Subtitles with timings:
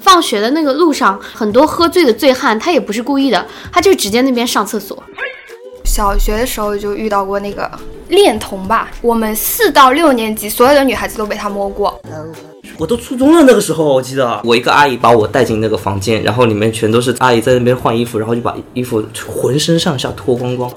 [0.00, 5.02] 放学的那个路上，很多喝醉的醉汉，他也不是故意的，他就直接那边上厕所。
[5.84, 7.70] 小学的时候就遇到过那个
[8.08, 12.00] 恋童吧，我们四到六年级所有的女孩子都被他摸过。
[12.78, 20.70] 我都初中了那个时候，我记得我一个阿姨把我带进那个房间，然后里面全都是阿姨在那边换衣服，然后就把衣服浑身上下脱光光。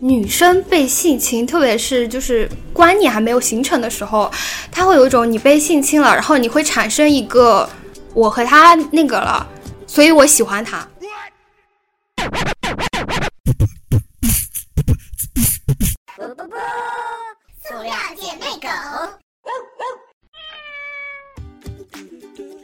[0.00, 4.30] 女生被性侵，特别是就是观念还没有形成的时候，
[4.70, 7.68] 她会有一种你被性侵了，然后你会产生一个
[8.14, 9.44] 我和他那个了，
[9.88, 10.86] 所以我喜欢他。
[17.68, 18.68] 塑料姐妹狗。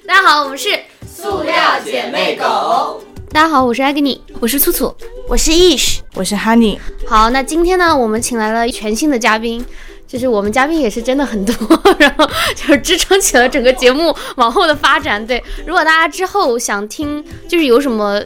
[0.06, 0.69] 大家好，我们是
[1.06, 3.03] 塑料姐妹狗。
[3.34, 4.95] 大家好，我是艾格尼，我是粗粗，
[5.27, 6.79] 我是 Ish，我是 Honey。
[7.05, 9.66] 好，那今天呢，我们请来了全新的嘉宾，
[10.06, 11.55] 就是我们嘉宾也是真的很多，
[11.98, 15.27] 然后就是支撑起了整个节目往后的发展。
[15.27, 18.22] 对，如果大家之后想听，就是有什么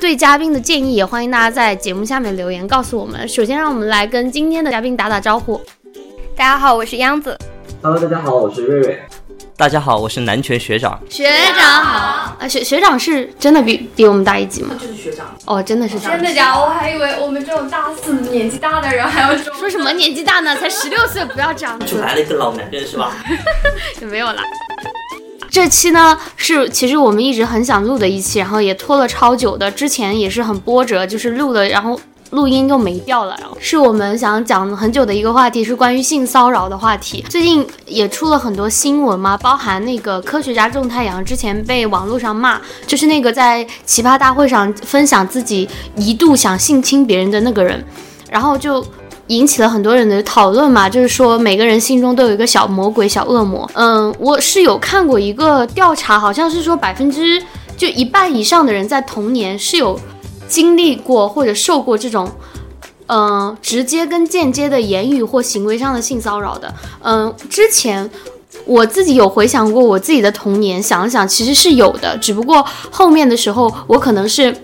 [0.00, 3.28] 对嘉宾的建议，也欢迎大家在节目下面留言告诉我们。
[3.28, 5.60] 首先，让我们来跟今天的嘉宾打打招呼。
[6.34, 7.38] 大家好，我是央子。
[7.80, 9.00] Hello，大家好，我是瑞瑞。
[9.58, 10.96] 大家好，我是南拳学长。
[11.10, 11.28] 学
[11.58, 14.76] 长好啊，学学长是真的比比我们大一级吗？
[14.80, 16.12] 就是学长哦，真的是这样。
[16.12, 16.56] 真的假？
[16.56, 19.52] 我还以为我们这种大四年纪大的人还要说。
[19.54, 20.54] 说什么年纪大呢？
[20.54, 21.86] 才 十六岁，不要这样子。
[21.86, 23.12] 就来了一个老男人是吧？
[24.00, 24.40] 也没有啦。
[25.50, 37.24] 这期呢是其实我们一直很想录的一期，然后也拖了超久的，之前也是很波折，就是录了，然后录音又没掉了，然后是我们想讲很久的一个话题，是关于性骚扰的话题。
[37.28, 47.84] 最近也出了很多新闻嘛，包含那个科学家种太阳之前被网络上骂，就是那个在奇葩大会上分享自己一度想性侵别人的那个人，
[48.30, 48.84] 然后就。
[49.28, 53.70] 引起了很多人的讨论嘛，就是说每个人心中都有一个小魔鬼、小恶魔。
[53.74, 57.38] 嗯，我是有看过一个调查，好像是说百分之
[57.76, 60.00] 就一半以上的人在童年是有
[60.48, 62.28] 经历过或者受过这种，
[63.06, 66.74] 嗯，直接跟间接的言语或行为上的性骚扰的。
[67.02, 68.10] 嗯，之前
[68.64, 74.56] 我自己有回想过我自己的童年，想了想其实是有的，只不过后面的时候我可能是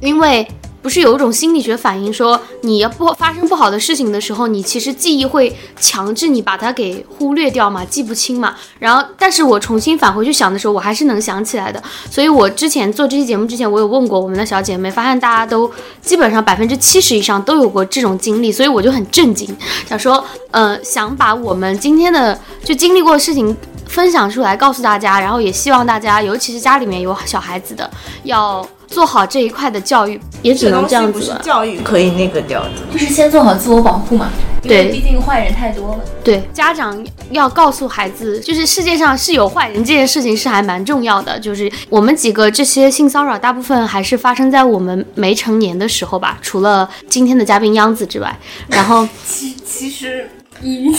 [0.00, 0.46] 因为。
[0.84, 8.54] 不是有一种心理学反应说，你要不发生不好的事情的时候，你其实记忆会强制你把它给忽略掉嘛，记不清嘛。
[8.78, 11.82] 然后，但是我重新返回去想的时候，我还是能想起来的。
[12.10, 15.70] 所以我之前做这期节目之前，我有问过我们的小姐妹，发现大家都
[16.02, 19.48] 基本上百分之七十以上都有过这种经历，所以我就很震惊，
[19.88, 23.56] 想说，呃，想把我们今天的就经历过的事情
[23.86, 27.90] 分享出来，告诉大家，然后也希望大家，尤其是家里面有小孩子的，
[28.24, 28.62] 要。
[28.86, 31.40] 做好这一块的教育，也只能这样子了。
[31.42, 34.30] 教育可以那个掉的，就是先做好自我保护嘛。
[34.62, 36.00] 对，毕竟坏人太多了。
[36.24, 41.38] 对，家长要告诉孩子，就是世界上是有坏人这件事情是还蛮重要的。
[41.38, 46.38] 就是我们几个这些性骚扰，大部分还是发生在我们没成年的时候吧。
[46.40, 50.30] 除了今天的嘉宾央子之外，然后 其其实
[50.62, 50.90] 以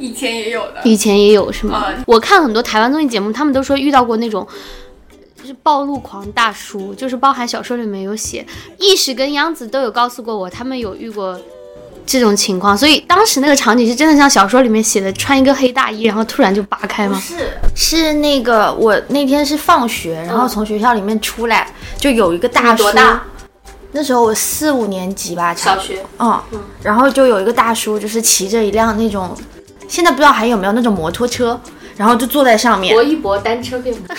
[0.00, 1.84] 以前也有的，以前也有是吗？
[2.06, 4.44] 我看很多台湾综艺节目，他们都说遇到过那种。
[5.44, 8.46] 就是暴露狂大叔，就是包含小说里面有写，
[8.78, 11.38] 意识跟央子都有告诉过我，他们有遇过
[12.06, 17.20] 这种情况，所以当时那个场景是真的像小说里面写的，穿一个黑大衣，然后突然就扒开吗？
[17.20, 22.84] 是，是那个我那天是放学，然后从学校里面出来，就有一个大叔，
[23.92, 26.42] 那时候我四五年级吧，小学，嗯，
[26.82, 29.36] 然后就有一个大叔，就是骑着一辆那种，
[29.88, 31.60] 现在不知道还有没有那种摩托车，
[31.98, 34.06] 然后就坐在上面，搏一搏单车可以吗？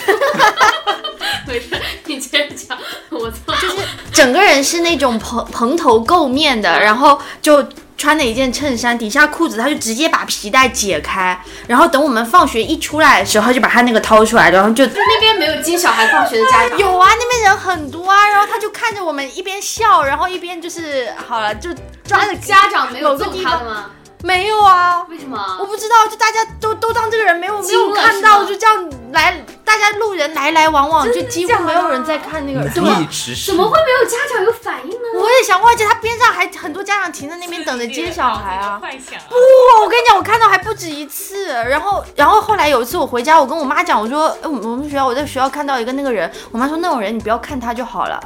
[1.48, 1.68] 没事，
[2.06, 2.78] 你接着讲。
[3.10, 3.78] 我操，就是
[4.12, 16.78] 整个人是那种蓬蓬头垢面的，然后就穿了一件衬衫，底下裤子他就直接把皮带解开，然后等我们放学一出来的时候，他就把他那个掏出来，然后就就那边没有接小孩放学的家长。
[16.78, 21.70] 有啊，那边人很多啊，然后他就看着我们一边笑，然后一边就是好了，就
[22.04, 23.92] 抓着家长没有揍他的吗？
[24.26, 25.38] 没有啊，为什么？
[25.60, 32.62] 我不知道，就大家都都当这个人没有没有看到，就这样来，大家路人来来往往，就几乎没有人在看那个。
[32.70, 33.00] 对吧？
[33.46, 35.20] 怎么会没有家长有反应呢？
[35.20, 38.82] 我也想，而且他边上还很多家长停在那边等着接小孩啊。
[38.82, 39.36] 不，
[39.84, 41.50] 我跟你讲，我看到还不止一次。
[41.50, 48.20] 然后，然后后来有一次我回家，我跟我妈讲，我说，哎，我们我们学校我在学校看到一个那个人，我妈说那种人你不要看他就好了。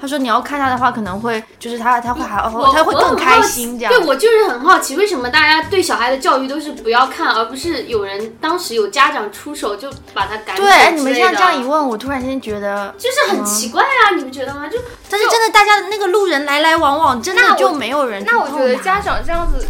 [0.00, 10.62] 他说：“你要看他的话，可能会就是他他会还他会更开心这样。”对我就是很好奇，为什么大家对小孩的教育都是不要看，而不是有人当时有家长出手就把他赶走？
[10.62, 14.68] 对，你们现在这样一问，我突然间觉得就是很奇怪啊，你不觉得吗？
[14.68, 18.24] 就但是真的，大家的那个路人来来往往，真的就没有人。
[18.26, 19.66] 那我觉得家长这样子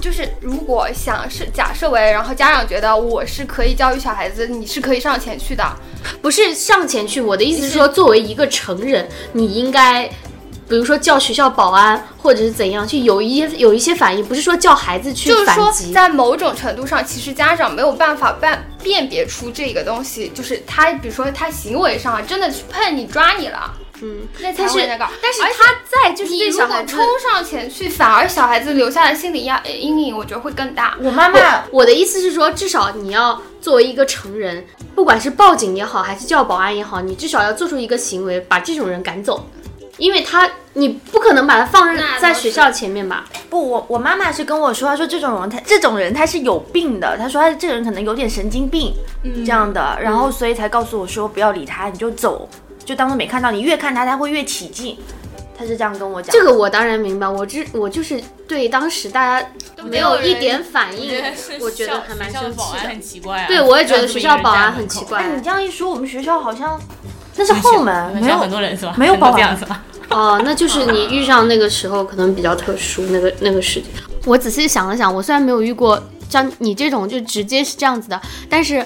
[0.00, 5.64] 就是如果想是假设为，然后家长觉得我是可以教育小孩子，你是可以上前去的。
[6.22, 10.06] 不是上前去，我的意思是说，作为一个成人，你应该，
[10.66, 23.70] 比如说叫学校保安，或者是怎样，去有一些有一些反应，不是说叫孩子去就是说反击。，在某种程度上，其实家长没有办法辨辨别出这个东西，就是他，比如说他行为上真的去碰你、抓你了，
[24.02, 25.06] 嗯，那才是会那个。
[25.22, 30.96] 但是他在就是你小孩冲上前去，反而小孩子留下的心理压阴影，我觉得会更大。
[31.00, 34.64] 我妈妈我的意思是说，至少你要作为一个成人，
[34.94, 39.46] 不管是报警也好，还是叫保安也好，你至少要做出一个行为，把这种人赶走，
[39.98, 43.26] 因为他你不可能把他放在学校前面吧？
[43.50, 48.94] 不，我我妈妈是跟我说，她说这种人他这种人他是有病的，她说他这个人可能有点神经病、
[49.24, 52.48] 嗯这样的，然后所以才告诉我说不要理他，你就走，
[52.90, 54.98] 就当做没看到，你越看他他会越起劲，
[55.56, 56.32] 他是这样跟我讲。
[56.32, 59.46] 这个我当然明白，我只我就是对当时大家
[59.84, 61.22] 没有一点反应，
[61.60, 63.00] 我觉得还蛮生气的很。
[63.00, 63.46] 奇怪啊。
[63.46, 65.36] 对，我也觉得学校保安很奇怪哎，。
[65.36, 66.76] 你这样一说，我们学校好像
[67.36, 68.92] 那是后门，没有很很多人是吧？
[68.98, 69.84] 没有保安是吧？
[70.10, 73.88] 哦，那就是你遇上那个时候可能比较特殊，那个那个时间。
[74.26, 78.84] 我仔细想了想，我虽然没有遇过像你这种就直接是这样子的，但是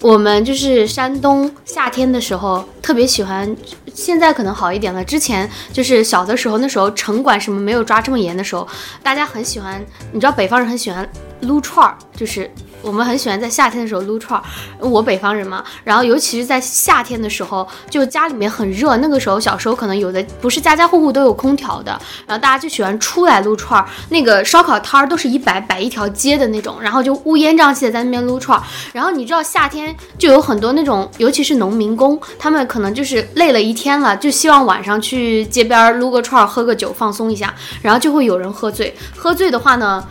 [0.00, 3.56] 我们就是山东夏天的时候特别喜欢，
[3.94, 5.02] 现在可能好一点了。
[5.02, 8.68] 之前就是小的时候，那时候城管什么没有抓这么严的时候，
[9.02, 9.82] 大家很喜欢，
[10.12, 11.08] 你知道北方人很喜欢
[11.40, 12.50] 撸串儿，就是
[12.84, 14.44] 我们很喜欢在夏天的时候撸串儿。
[14.78, 21.92] 我北方人嘛，然后尤其是在夏天的时候，就家里面很热，那个时候小时候可能有的不是家家户户都有空调的，
[22.26, 23.88] 然后大家就喜欢出来撸串儿。
[24.10, 28.62] 那个烧烤摊儿都是一摆摆一条街的那种，然后就乌烟瘴气的在那边撸串儿。
[28.92, 38.94] 然后你知道夏天就有很多那种，尤其是农民工，他们可能就是累了一天了，就希望晚上去街边撸个串儿、喝个酒放松一下，然后就会有人喝醉。
[39.16, 40.04] 喝醉的话呢？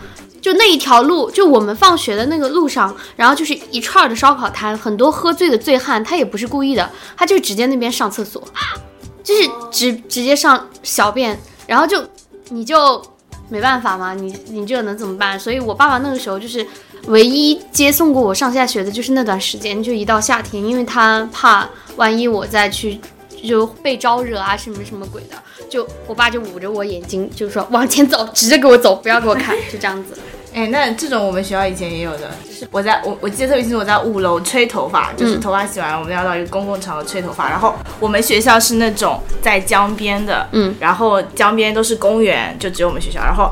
[0.43, 8.43] 就那一条路，就我们放学的那个路上，然后就是一串儿的烧烤摊，很多喝醉的醉汉，他也不是故意的，他就直接那边上厕所，
[9.23, 12.03] 就是直直接上小便，然后就
[12.49, 13.01] 你就
[13.47, 15.39] 没办法嘛，你你这能怎么办？
[15.39, 16.67] 所以我爸爸那个时候就是
[17.07, 22.99] 唯一接送过我上下学的，就是那段时间，就一到夏天，因为他怕万一我再去
[23.47, 30.17] 就被招惹啊什么什么鬼的，就我爸就捂着我眼睛，就说往前走，直着给我走，不要给我看，就这样子。
[30.53, 43.51] 哎，那这种我们学校以前也有的，就是我在我我记得特别清楚，我在五楼吹头发，就是头发洗完，我们要到一个公共场合吹头发，然后我们学校是那种在江边的，嗯，然后江边都是公园，就只有我们学校，然后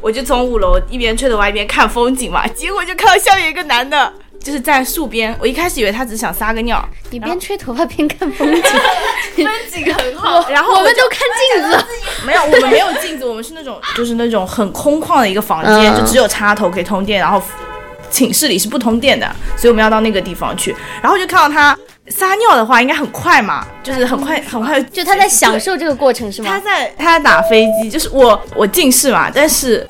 [0.00, 4.12] 我就从五楼一边吹头发一边看风景嘛，结果就看到下面一个男的。
[4.42, 8.62] 就是在树边，我一开始以为他只是想撒个尿，你边吹头发边看风景，
[9.36, 10.48] 风景很好。
[10.48, 11.20] 然后我们都看
[11.52, 11.86] 镜子。
[12.26, 17.42] 没有，我们没有镜子，我们是那种 就是那种很空旷的一个房间，嗯就只有插头可以通电，然后
[18.10, 20.74] 寝室里是不通电的，所以我们要到那个地方去。
[21.02, 21.76] 然后就看到他
[22.08, 26.60] 撒尿的话，应该很快嘛，就是很快很快，就他在享受这个过程是吗他？
[26.60, 29.86] 在他在打飞机，就是我我近视嘛，但是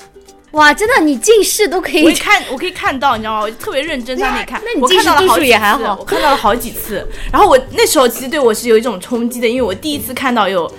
[0.52, 2.04] 哇，真的，你近视都可以。
[2.04, 3.40] 我看我可以看到，你知道吗？
[3.42, 7.06] 我就特别认真在那里看，那你我看到了近视度数好几次也还好我看到了好几次。
[7.32, 10.70] 然后我那时候其实对我是有一种冲击的，因为我第一次看到有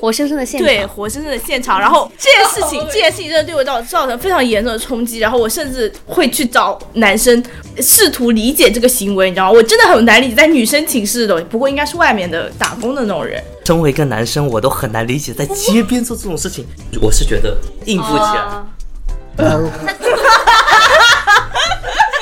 [0.00, 0.66] 活生生的现场。
[0.66, 1.78] 对，活生生的现场。
[1.78, 5.18] 然后这件事情，这件事情真的对我造造成非常严重的冲击。
[5.18, 7.40] 然后我甚至会去找男生
[7.80, 9.52] 试图理解这个行为，你知道吗？
[9.52, 13.40] 我真的很难理解，在女生寝室的，不过应该是外面的打工的那种人。
[13.64, 16.66] 身为一个男生，我都很难理解在街边做这种事情。
[17.00, 18.66] 我是觉得应付起来，哦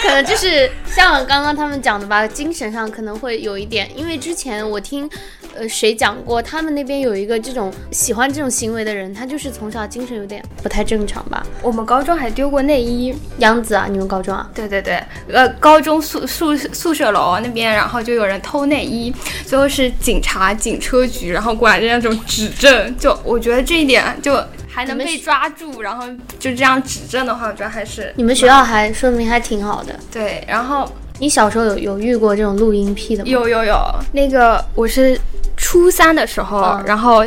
[0.00, 5.10] 可能就是像刚刚他们讲的吧，精神上可能会有一点，因为之前我听，
[5.54, 11.44] 呃，谁讲过，他们那边有一个这种喜欢这种行为的人，他就是从小精神有点不太正常吧。
[11.60, 14.48] 我们高中还丢过内衣，杨子啊，你们高中啊？
[14.54, 19.12] 对对对，呃，高中宿宿宿舍楼那边，然后就有人偷内衣，
[19.44, 24.42] 最后是警察警车局，然后过来那种指证，就我觉得这一点就
[24.78, 26.06] 还能被抓住，然后
[26.38, 29.92] 就这样指证的话，我觉得还是你们学校还说明还挺好的。
[30.08, 33.28] 对，然后你小时候有有遇过这种录音癖的吗？
[33.28, 33.76] 有有有，
[34.12, 35.20] 那个我是
[35.56, 37.24] 初三的时候，嗯然后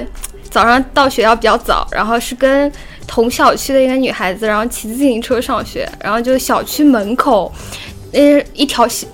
[0.49, 2.71] 早上到学校比较早，然后是跟
[3.05, 7.51] 同小区的一个女孩子，然后骑自行车上学，然后就小区门口，
[8.13, 9.05] 那，一条小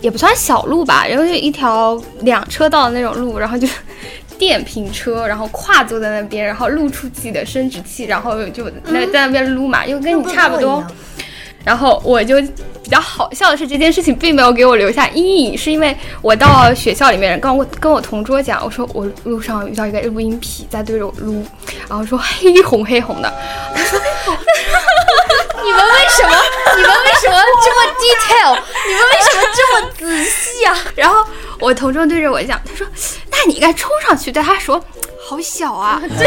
[0.00, 3.68] 也不算小路吧，然后就一条两车道的那种路，然后就
[4.38, 10.84] 电瓶车，然后跨坐在那边，然后露出自己的生殖器，然后就那在那边撸嘛，就跟你差不多。
[11.64, 12.36] 然后我就
[12.82, 21.42] 比较好笑的是，这件事情并没有给我留下阴影，是因为我到学校里面跟我跟我同桌讲，我说我路上遇到一个录音癖在对着我撸，
[21.88, 23.32] 然后说黑红黑红的，
[25.64, 26.36] 你们为什么？
[26.76, 28.58] 你们为什么这么 detail？
[28.86, 30.76] 你们为什么这么仔细啊？
[30.94, 31.24] 然后
[31.60, 32.86] 我同桌对着我讲，他说
[33.30, 34.82] ：“那你应该冲上去对他说，
[35.28, 36.24] 好小啊。”这，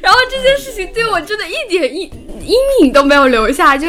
[0.00, 2.10] 然后这件事情对我真的一点阴
[2.42, 3.86] 阴影都没有留下，就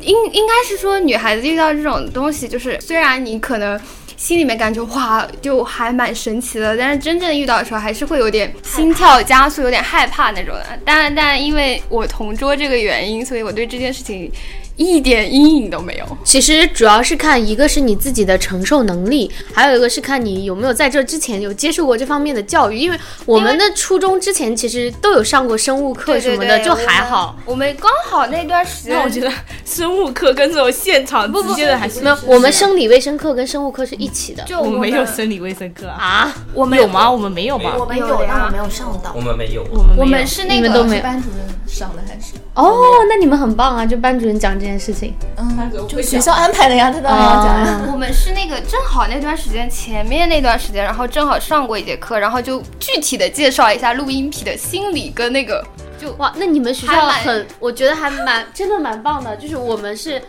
[0.00, 3.80] 应应该是说女孩子遇到这种东西，就是虽然你可能。
[4.16, 10.66] 心里面感觉哇，就还蛮神奇的，但是真正遇到的时候，还是会有点心跳加速，有点害怕那种的。
[10.86, 14.32] 但但因为我同桌这个原因，所以我对这件事情。
[14.76, 16.18] 一点阴影都没有。
[16.22, 22.76] 其实主要是看一个是你自己的承受能力，还有一个是看你有没有在这之前有接受过这方面的教育。
[22.76, 27.36] 因为我们的初中之前其实都有上过生物课什么的，就还好。
[27.44, 29.30] 我们刚好那段时间，我觉得
[29.64, 32.18] 生物课跟这种现场 直接的还是没有。
[32.26, 34.44] 我们生理卫生课跟生物课是一起的。
[34.44, 36.34] 就我们没有生理卫生课啊？
[36.52, 37.10] 我们有吗？
[37.10, 37.74] 我们没有吧？
[37.78, 39.12] 我们有，但我没有上到。
[39.14, 39.64] 我们没有。
[39.72, 42.34] 我们我们是那个班主任上的还是？
[42.54, 43.84] 哦，那你们很棒啊！
[43.84, 45.14] 就班主任讲这件事情。
[45.38, 47.88] 嗯就学校安排的呀，他当然要讲呀。
[47.92, 55.64] 我们是那个正好那段时间前面那段时间，然后正好上过一节课，然后就具体的介绍一下录音癖的心理跟那个，
[55.98, 60.20] 就哇，那你们学校很，我觉得还蛮真的蛮棒的，就是我们是。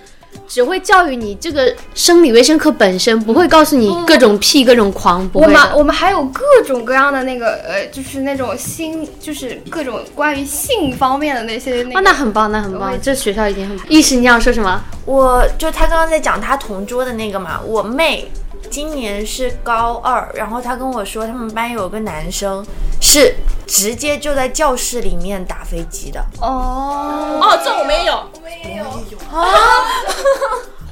[0.47, 5.29] 只会教育你这个生理卫生课本身，不会告诉你各种屁、各种狂。
[5.33, 11.83] 我们我们还有各种各样的那个呃，就是那种性，就是各种关于性方面的那些。
[11.93, 13.77] 哦，那很棒，那很棒，这学校已经很。
[13.89, 14.81] 意识，你想说什么？
[15.05, 18.31] 我就他刚刚在讲他同桌的那个嘛，我妹
[18.69, 22.65] 今年是高二，然后他跟我说他们班有个男生
[23.01, 23.35] 是。
[23.67, 28.83] 直接就在教室里面打飞机的哦哦，这我没有，我没有
[29.29, 29.45] 啊，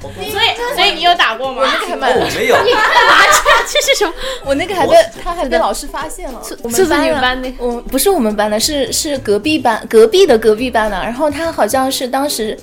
[0.00, 0.10] 所
[0.42, 1.62] 以所以你有打过吗？
[1.64, 4.12] 我没有，你干嘛去这是什么？
[4.44, 6.88] 我那个还被他还被老师发现了，我们
[7.20, 12.56] 班的，我不是我们班的，是是隔壁班隔壁的隔壁班的，然后他好像是当时。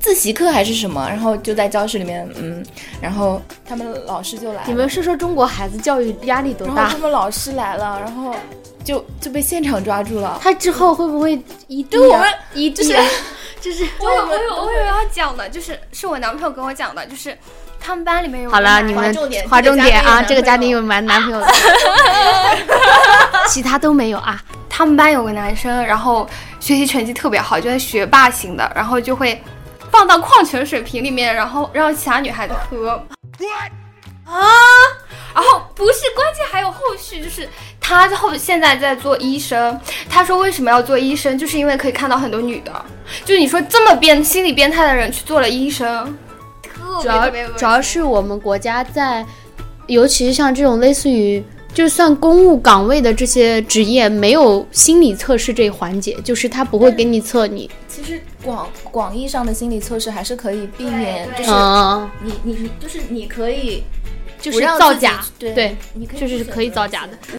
[0.00, 2.64] 自习课还是什么，然后就在教室里面，嗯，
[3.00, 4.62] 然后他们老师就来。
[4.64, 6.74] 你们说说中国孩子教育压力多大？
[6.74, 8.32] 然后他们老师来了，然后
[8.88, 10.40] 就就被现场抓住了。
[10.42, 12.96] 他之后会不会一对我们一就是
[13.60, 17.36] 就是我有我有我有要讲的，就是是我男朋友跟我讲的，就是
[17.78, 19.14] 他们班里面有好了，你们
[19.46, 21.46] 划重点啊，这个家庭有男男朋友的，
[23.46, 24.42] 其他都没有啊。
[24.70, 26.26] 他们班有个男生，然后
[26.58, 29.38] 学习成绩特别好，就是学霸型的，然后就会。
[29.90, 32.90] 放到矿泉水瓶里面，然后让其他女孩子喝。
[34.26, 34.36] 啊！
[35.34, 37.48] 然后不是，关键还有后续，就是
[37.96, 39.78] 他后现在在做医生。
[40.08, 42.84] 他说为什么要做医生，就是因为可以看到很多女的。
[43.24, 46.16] 就你说这么变心理变态的人去做了医生，
[47.00, 49.24] 主要主要是我们国家在，
[49.86, 51.42] 尤其是像这种类似于。
[51.74, 57.70] 就算公务岗位的这些职业没有心理测试这一环节，就是他不会给你测你。
[57.86, 61.50] 其实广广义上的心理测试还是可以避免，就是
[62.20, 63.84] 你你你就是你可以
[64.40, 67.37] 就是造假，对，你就是可以造假的。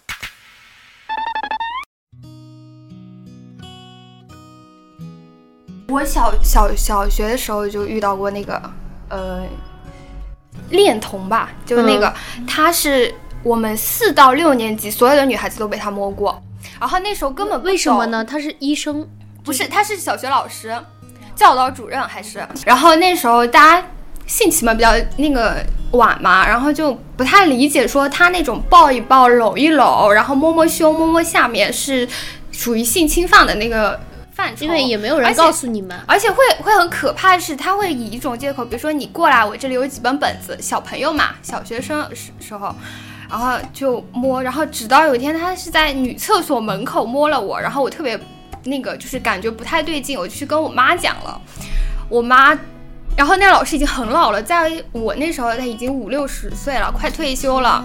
[5.90, 8.62] 我小小小学的时候就遇到过那个
[9.08, 9.42] 呃
[10.70, 12.12] 恋童吧，就是那个
[12.46, 13.12] 他是。
[13.42, 16.42] 我们四到六年级所有的女孩子都被他摸过，
[16.78, 18.22] 然后那时候根本为什么呢？
[18.22, 19.08] 他是医生，
[19.42, 20.78] 不是，他是小学老师，
[21.34, 22.46] 教导主任还是？
[22.66, 23.86] 然后那时候大家
[24.26, 32.06] 性起嘛比较那个晚嘛，然后就不太理解说他那种抱一抱、搂一搂，然后摸摸胸、摸摸下面是
[32.52, 33.98] 属于性侵犯的那个
[34.40, 42.74] 范畴，因为也没有人告诉你们，而且会会很可怕的是，他会以一种借口，比如说你过来，我这里有几本本子，小朋友嘛，小学生时时候。
[43.28, 48.18] 然后就摸，然后直到有一天，他是在女厕所门口摸了我，然后我特别
[48.64, 51.40] 那个，就是感觉不太对劲，我就去跟我妈讲了。
[52.08, 52.58] 我妈，
[53.16, 57.84] 然后那老师已经很老了，在我那时候他已经五六十岁了，快退休了。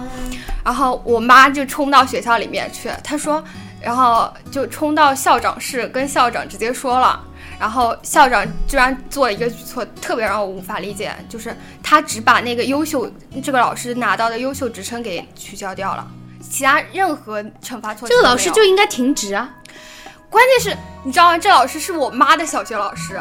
[0.64, 3.40] 然后我妈就冲到学校里面去，她说，
[3.80, 7.20] 然后就冲到校长室跟校长直接说了。
[7.58, 13.10] 然后校长居然做了一个举措，特别让我无法理解，就是他只把那个优秀
[13.42, 16.06] 这个老师拿到的优秀职称给取消掉了，
[16.50, 18.14] 其他任何惩罚措施。
[18.14, 19.54] 这个老师就应该停职啊！
[20.28, 21.38] 关键是，你知道吗？
[21.38, 23.18] 这老师是我妈的小学老师，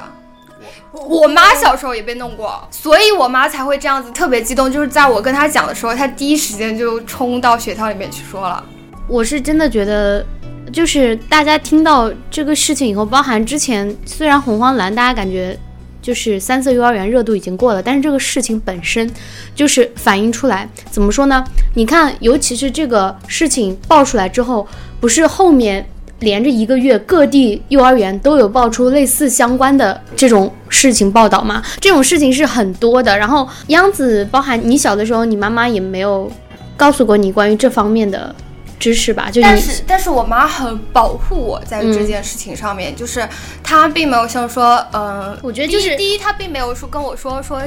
[0.91, 4.69] 我妈小时候也被弄过，所以我妈才会这样子特别激动。
[4.69, 8.61] 就是在我跟她讲的时候，她第一时间就冲到学校里面去说了。
[9.07, 10.25] 我是真的觉得。
[10.71, 15.57] 就是大家听到这个事情以后，包含之前虽然红黄蓝，大家感觉
[16.01, 19.09] 就是三色幼儿园热度已经过了，但是这个事情本身
[19.55, 21.43] 就是反映出来，怎么说呢？
[21.75, 24.67] 你看，尤其是这个事情爆出来之后，
[24.99, 25.85] 不是后面
[26.19, 31.63] 连着一个月，各地幼儿园都有爆出类似相关的这种事情报道吗？
[31.79, 33.17] 这种事情是很多的。
[33.17, 36.31] 然后央子，包含你小的时候，你妈妈也没有
[36.77, 38.33] 告诉过你关于这方面的
[38.79, 39.29] 知识吧？
[39.31, 43.27] 就你但是但是我妈很保护我在嗯这件事情上面，就是
[43.63, 47.61] 她并没有像说，嗯、我觉得就是第一，她并没有说跟我说说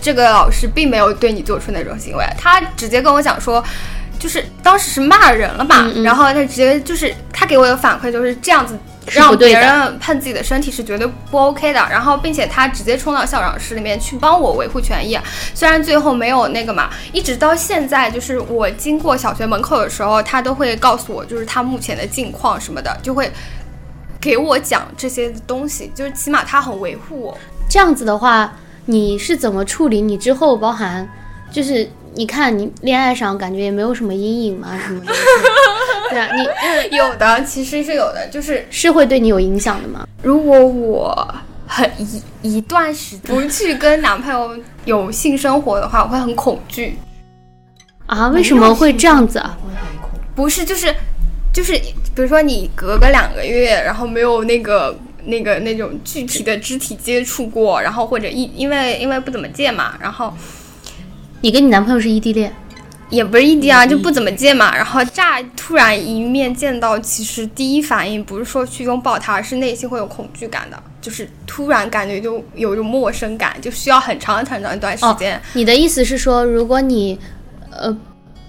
[0.00, 3.62] 这个老师并没有对你做出那种行为，她直接跟我讲说。
[4.16, 8.78] 就是当时是骂人了嘛，嗯嗯然后她直接就是她给我的反馈就是这样子，
[9.12, 11.80] 让别人碰自己的身体是绝对不 OK 的。
[11.90, 15.18] 然后并且他直接冲到校长室里面去帮我维护权益，
[15.54, 23.30] 虽然最后没有那个嘛，一直到现在，就是我经过小学门口的时候，他都会告诉我，就是他目前的近况什么的，就会
[24.20, 27.38] 给我讲这些东西，就是起码他很维护我。
[27.68, 28.54] 这样子的话，
[28.86, 30.00] 你是怎么处理？
[30.00, 31.08] 你之后包含
[31.50, 35.12] 就是你看你恋爱上感觉也没有什么阴影嘛，什么的。
[36.10, 40.06] 对啊，你呃有的其实是有的，就是是会对你有影响的吗？
[40.22, 41.34] 如果我
[41.66, 46.96] 很一一段时间不去跟男朋友有性生活的话，我会很恐惧。
[48.06, 49.58] 啊，为什么会这样子啊？
[50.36, 50.94] 不是，就是
[51.52, 60.32] 就是，比如说你隔个两个月，然后没有那个那个那种具体的肢体接触过，然后或者一因为因为不怎么见嘛，然后
[61.44, 62.50] 你跟你男朋友是异地恋？
[63.10, 64.74] 也不是异地啊，就不怎么见嘛。
[64.74, 75.38] 然后乍突然一面见到，其实第一反应不是说去拥抱他，而是内心会有恐惧感的，就是突然感觉就有一种陌生感，就需要很长很长一段时间。
[75.52, 77.18] 你的意思是说，如果你
[77.70, 77.94] 呃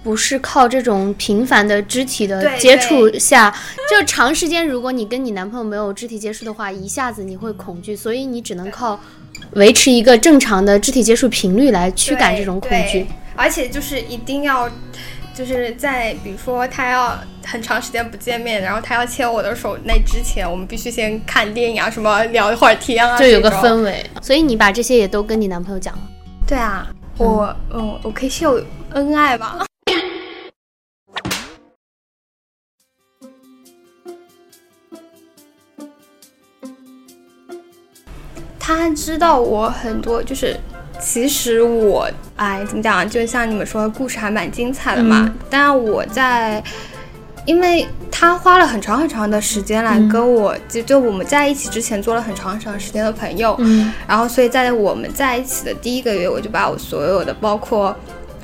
[0.05, 3.51] 不是靠这种频繁的肢体的接触下，
[3.89, 8.99] 就长时间，如果你跟你男朋友没有肢体接触的话，一下子你会恐惧，所以你只能靠
[9.53, 13.07] 维持一个正常的肢体接触频率来驱赶这种恐惧。
[13.35, 14.69] 而且就是一定要，
[15.33, 26.01] 就是在比如说他要很长时间不见面，然后他要牵我的手那之前，我们必须先看电影啊，什么聊一会儿天啊，就有个氛围，所以你把这些也都跟你男朋友讲了。
[26.45, 29.65] 对啊，我嗯，我可以秀恩爱吧。
[38.95, 40.55] 他知道我很多，就是
[41.01, 45.29] 其实我哎怎么讲啊，就像你们说的故事还蛮精彩的嘛。
[45.49, 46.63] 当然我在，
[47.45, 57.93] 因为他花了很长很长的时间来跟我，就就我们在一起之前做了很长很长时间的朋友，嗯，然后所以在我们在一起的第一个月，我就把我所有的，包括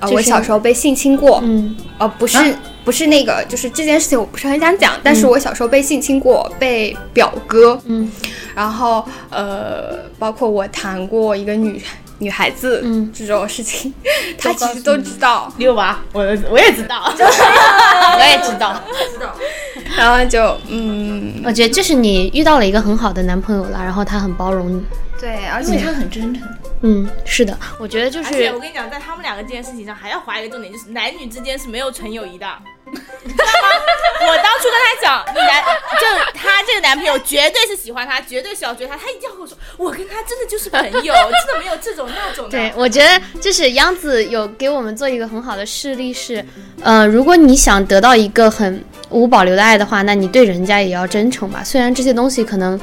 [0.01, 1.77] 呃我小时候被性侵过，嗯。
[1.97, 2.37] 呃不是、
[2.83, 8.11] 不是那个，就是这件事情我不是很想讲，但是我小时候被性侵过，被表哥，嗯
[8.55, 11.81] 然后呃包括我谈过一个女
[12.19, 13.93] 女孩子，嗯这种事情，
[14.37, 18.81] 他其实都知道，六娃，我我也知道，我也知道。
[19.11, 19.35] 知道
[19.97, 24.81] 然后就嗯我觉得就是你遇到了一个很好的男朋友了，然后他很包容你。
[25.19, 26.47] 对，而且他很真诚。
[26.81, 32.47] 嗯，是的，我觉得就是而且我跟你讲，在他们两个这件事情上，还要划一个重点，就是男女之间是没有纯友谊的。
[33.23, 33.69] 你知道吗？
[34.21, 35.63] 我当初跟他讲，你男
[35.99, 42.49] 就他这个男朋友绝对是喜欢他，绝对是要追他，他一定要跟我说，我跟他真的就是朋友，真的没有这种那种。
[42.49, 46.45] 对，我觉得就是央子有给我们做一个很好的示例是，
[46.83, 51.63] 呃，如果你想得到一个很无保留的爱的话，那你对人家也要真诚吧。
[51.63, 52.79] 虽然这些东西可能，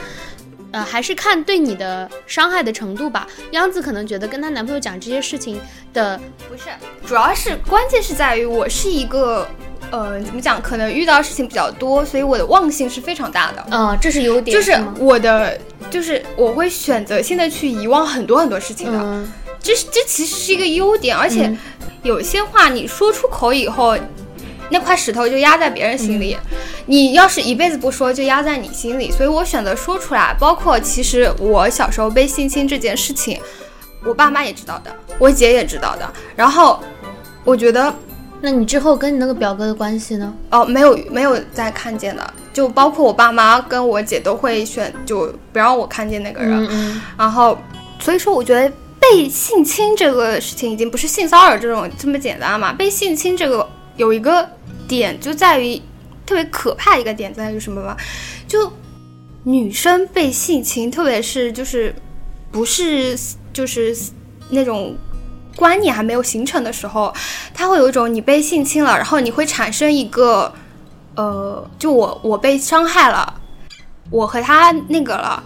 [0.73, 3.27] 呃，还是看对你的伤害的程度吧。
[3.53, 5.61] 央子可能觉得跟她男朋友讲这些事情
[5.93, 6.65] 的，不是，
[7.07, 9.47] 主要是关键是在于我是一个。
[9.91, 10.61] 呃，怎么讲？
[10.61, 13.67] 可能遇到事情比较多，所以我的忘性是非常大的。
[13.71, 15.59] 嗯，这是优点，就是我的，
[15.91, 18.99] 就是我会选择性的去遗忘很多很多事情的。
[18.99, 21.59] 嗯这是这其实是一个优点，而且嗯
[22.05, 23.99] 有些话你说出口以后，
[24.71, 29.11] 那块石头就压在别人心里，嗯你要是一辈子不说，就压在你心里。
[29.11, 30.35] 所以我选择说出来。
[30.39, 33.41] 包括其实我小时候被性侵这件事情，
[34.05, 36.09] 我爸妈也知道的，我姐也知道的。
[36.37, 36.81] 然后
[37.45, 37.93] 我觉得
[38.41, 40.33] 那你之后跟你那个表哥的关系呢？
[40.51, 46.53] 哦，没有没有再看见的，就包括我爸妈跟我姐都会选，就不让我看见那个人。
[46.65, 47.59] 嗯嗯然后，
[47.99, 52.73] 所以说我觉得被性侵这个事情已经不是性骚扰这种这么简单嘛。
[52.73, 54.49] 被性侵这个有一个
[54.87, 55.77] 点就在于
[56.25, 57.97] 特别可怕一个点在于什么吧？
[58.47, 58.73] 就
[59.43, 61.93] 女生被性侵，特别是就是
[62.53, 63.19] 不是
[63.53, 63.97] 就是
[64.51, 64.97] 那种。
[65.59, 67.13] 观念还没有形成的时候，
[67.53, 70.53] 他会有一种你被性侵了，然后你会产生一个，
[71.17, 73.35] 呃，就我我被伤害了，
[74.09, 75.43] 我和他那个了，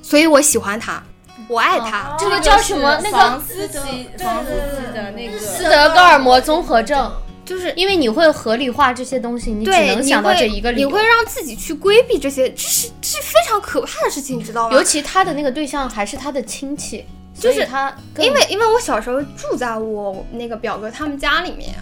[0.00, 1.02] 所以我喜欢他，
[1.48, 2.16] 我爱他。
[2.16, 7.10] 这个叫什么那个房思琪，房思琪的那个斯德哥尔摩综合症。
[7.42, 10.86] 就是因为你会合理化这些东西，你只，能想到这一个理由。
[10.86, 14.76] 你会让自己去规避这些，这是这是非常可怕的事情，你知道吗？
[14.76, 17.04] 尤其他的那个对象还是他的亲戚，
[17.40, 21.74] 就是他因为因为我小时候住在我那个表哥他们家里面，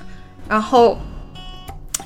[0.48, 0.96] 然后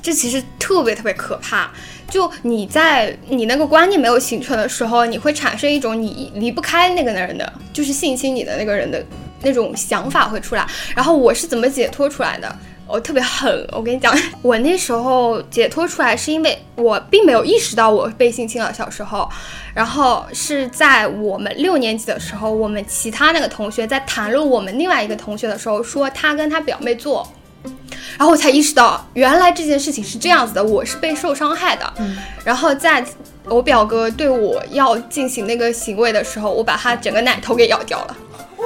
[0.01, 1.71] 这其实特别特别可怕。
[2.09, 9.03] 就你在你那个观念没有形成的时候，你会产生一种你离不开那个人的，就是性侵你的那个人的
[9.41, 10.67] 那种想法会出来。
[10.95, 12.55] 然后我是怎么解脱出来的？
[12.87, 19.27] 我特别狠，我跟你讲， 我那时候解脱出来是因为我并没有意识到我被性侵了，小时候，
[19.73, 27.27] 然后是在我们六年级的时候，我们其他那个同学在谈论我们另外一个同学的时候，说他跟他表妹做，
[28.17, 31.93] 然后我才意识到原来这件事情是这样子的，我是被受伤害的。
[32.43, 33.03] 然后在
[33.45, 38.17] 我表哥对我要进行那个行为的时候，我把他整个奶头给咬掉了。
[38.57, 38.65] 哇！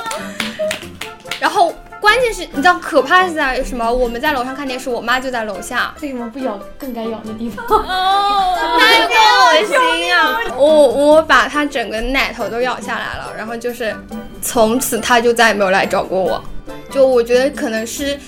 [1.38, 3.92] 然后关键是，你知道可怕是在什么？
[3.92, 7.64] 我们在楼上看电视，我妈就在楼下，为什么不咬更该咬的地方？
[7.68, 10.40] 哦太恶心啊！
[10.56, 13.94] 我我把他整个奶头都咬下来了，然后就是
[14.40, 16.42] 从此他就再也没有来找过我。
[16.90, 18.18] 就我觉得可能是，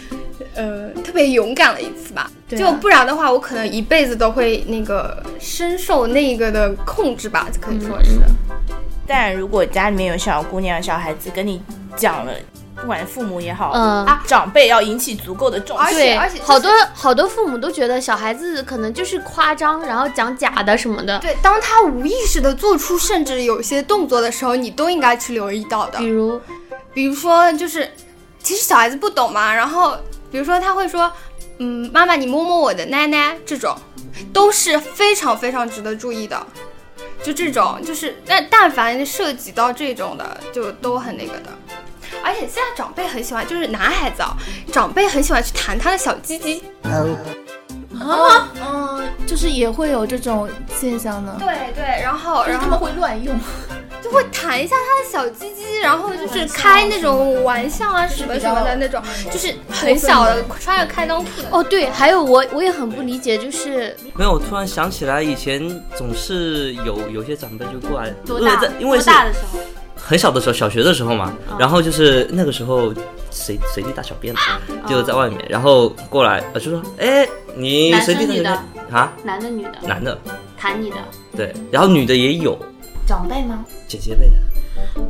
[0.54, 2.30] 呃，特别勇敢了一次吧。
[2.48, 8.10] 就不然的话，我可能一辈子都会那个深受那个的控制吧，可以说是。
[9.06, 11.60] 但如果家里面有小姑娘、小孩子跟你
[11.96, 12.32] 讲了，
[12.82, 15.84] 不管父母也好，嗯啊，长辈要引起足够的重视。
[15.84, 21.16] 而且对而且就是好多好多父母都觉得小孩子可能就是夸张，然后讲假的什么的。
[21.20, 26.06] 对，当他无意识的做出甚至有些动作的时候，你都应该去留意到的比。
[26.06, 26.40] 如，
[26.92, 27.88] 比如说，就是
[28.42, 29.96] 其实小孩子不懂嘛，然后
[30.32, 31.12] 比如说他会说，
[31.58, 33.76] 嗯，妈妈你摸摸我的奶奶，这种
[34.32, 36.44] 都是非常非常值得注意的。
[37.22, 41.50] 就这种，就是但但凡涉及到这种的，就都很那个的。
[42.24, 44.36] 而且现在长辈很喜欢，就是男孩子啊，
[44.72, 46.62] 长辈很喜欢去弹他的小鸡鸡。
[48.00, 51.36] 啊，嗯，就是也会有这种现象呢。
[51.38, 53.38] 对对，然后然后他们会乱用，
[54.02, 61.48] 就会弹一下他的小鸡鸡，然后就是开那种玩笑啊什么什么的那种，就是很小的穿着开裆裤的。
[61.52, 65.60] 哦对，还有我我也很不理解，就是没有，我突然想起来，以前
[65.94, 69.60] 总是有有些长辈就过来，多大在因为多是大的时候，
[70.04, 72.92] 很小的时候，小学的时候嘛，然后就是那个时候
[73.30, 74.40] 随随地大小便嘛，
[74.86, 79.12] 就在外面，然后过来呃就说，哎，你随地大小便啊？
[79.24, 79.70] 男的女的？
[79.82, 80.18] 男的，
[80.58, 80.96] 弹你的？
[81.36, 82.58] 对，然后女的也有，
[83.06, 83.64] 长辈吗？
[83.86, 84.34] 姐姐辈的，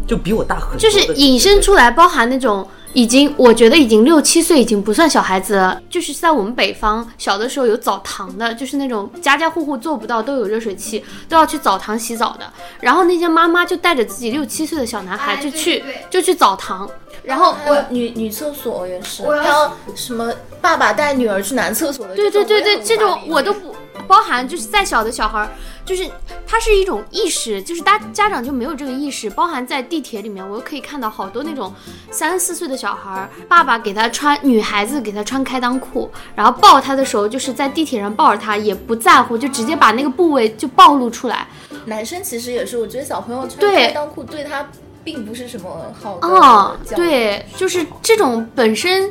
[0.06, 5.80] 就比我大很多就是引申出来，包含那种已经，我觉得已经六七岁已经不算小孩子了。
[5.88, 12.52] 就是在我们北方，小的时候有澡堂的，就是那种家家户户做不到都有热水器，都要去澡堂洗澡的。
[12.80, 16.88] 然后那些妈妈就带着自己六七岁的小男孩哎就去、对对对就去澡堂，
[17.22, 23.71] 然后我女女厕所也是，我要还有什么爸爸带女儿去男厕所的对对对对，这种我都不
[24.06, 25.48] 包含，就是再小的小孩儿，
[25.84, 26.10] 就是
[26.46, 31.72] 他是一种意识，就是大家长就没有这个意识，包含在地铁里面，我又可以看到好多那种
[32.10, 41.46] 三四岁的小孩儿，爸爸给他穿女孩子给他穿开裆裤，然后抱他的时候就是在地铁上抱着他，也不在乎，就直接把那个部位就暴露出来。
[41.86, 44.66] 男生其实也是，我觉得小朋友穿开裆裤对他
[45.04, 49.10] 并不是什么好的哦，教育，对，就是这种本身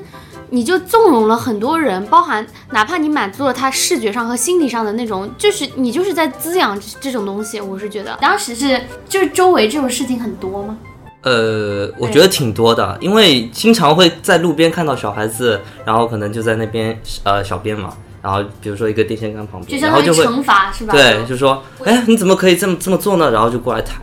[0.49, 7.59] 你就纵容了很多人，包含哪怕你满足了他视觉上和心理上的那种，就是你就是在滋养这这种东西。
[7.61, 10.77] 我是觉得当时是就是周围这种事情很多吗？
[11.23, 20.93] 呃，我觉得挺多的，因为经常会在路边看到小孩子，然后可能就在那边呃小便嘛，然后比如说一个电线杆旁边，就相当于然后就会惩罚是吧？
[20.93, 23.31] 对，就说哎你怎么可以这么这么做呢？
[23.31, 23.95] 然后就过来弹。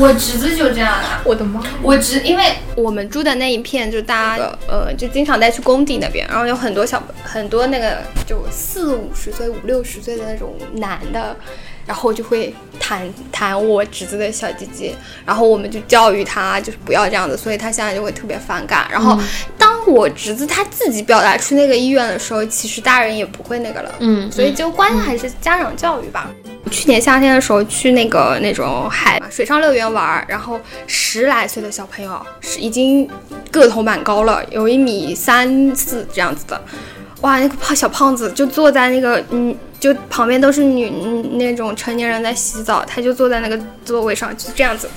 [0.00, 1.62] 我侄子就这样啊，我的妈！
[1.82, 2.44] 我侄因为
[2.76, 11.36] 我们住的那一片，就大家呃就经常带去工地那边，然后有很多小很多那个就四五十岁、五六十岁的那种男的，
[11.86, 14.94] 然后就会弹弹我侄子的小鸡鸡，
[15.24, 18.86] 然后我们就教育他就是不要这样子，所以他现在就会特别反感。
[18.90, 19.18] 然后
[19.56, 23.94] 当我侄子他自己表达出那个意愿的时候，其实大人也不会那个了。
[24.00, 26.30] 嗯，所以就关键还是家长教育吧。
[26.68, 33.08] 去年夏天的时候去那个那种海水上乐园玩儿，然后十来岁的小朋友是已经
[33.52, 36.60] 个头蛮高了，有一米三四这样子的，
[37.20, 44.88] 哇，那个胖小胖子就坐在那个嗯，就旁边都是女嗯那种成年人在洗澡，他就坐在那个座位上，就这样子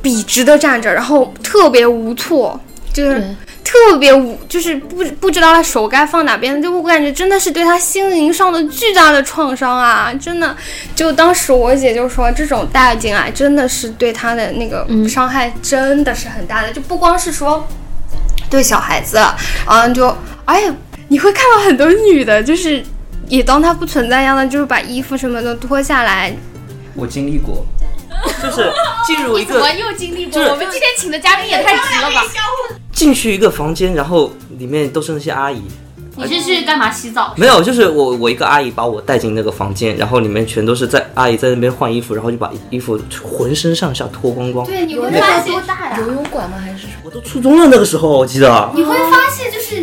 [0.00, 2.58] 笔直的站着，然后特别无措，
[2.92, 3.20] 就是
[3.64, 10.12] 特别无，就是不不知道他手该放哪边，就我感觉真的是对他心灵上的巨大的创伤啊！
[10.14, 10.54] 真的，
[10.94, 17.66] 就当时我姐就说，这种带进来真的是对他的那个嗯伤害真的是很大的，就不光是说
[18.48, 19.18] 对小孩子，
[19.66, 20.74] 嗯，就哎呀
[21.08, 22.84] 你会看到很多女的，就是
[23.28, 26.34] 也当它不存在一样的，就是把衣服什么的脱下来。
[26.94, 27.64] 我经历过，
[28.42, 28.72] 就是
[29.06, 30.32] 进入一怎么个又经历过？
[30.32, 32.22] 就是我们今天请的嘉宾也太急了吧？
[32.92, 35.62] 进去一个房间，然后里面都是那些阿姨。
[36.16, 37.34] 你是去干嘛洗澡？
[37.36, 44.64] 没有，就是我我一个阿姨把我带进那个房间，然后里面全都是在阿姨在那边换衣服，然后就把衣服浑身上下脱光光。
[44.64, 45.52] 对，你会发现，
[45.98, 46.56] 游泳馆吗？
[46.56, 48.70] 还是我都初中了那个时候，我记得。
[48.76, 49.80] 你会发现，就是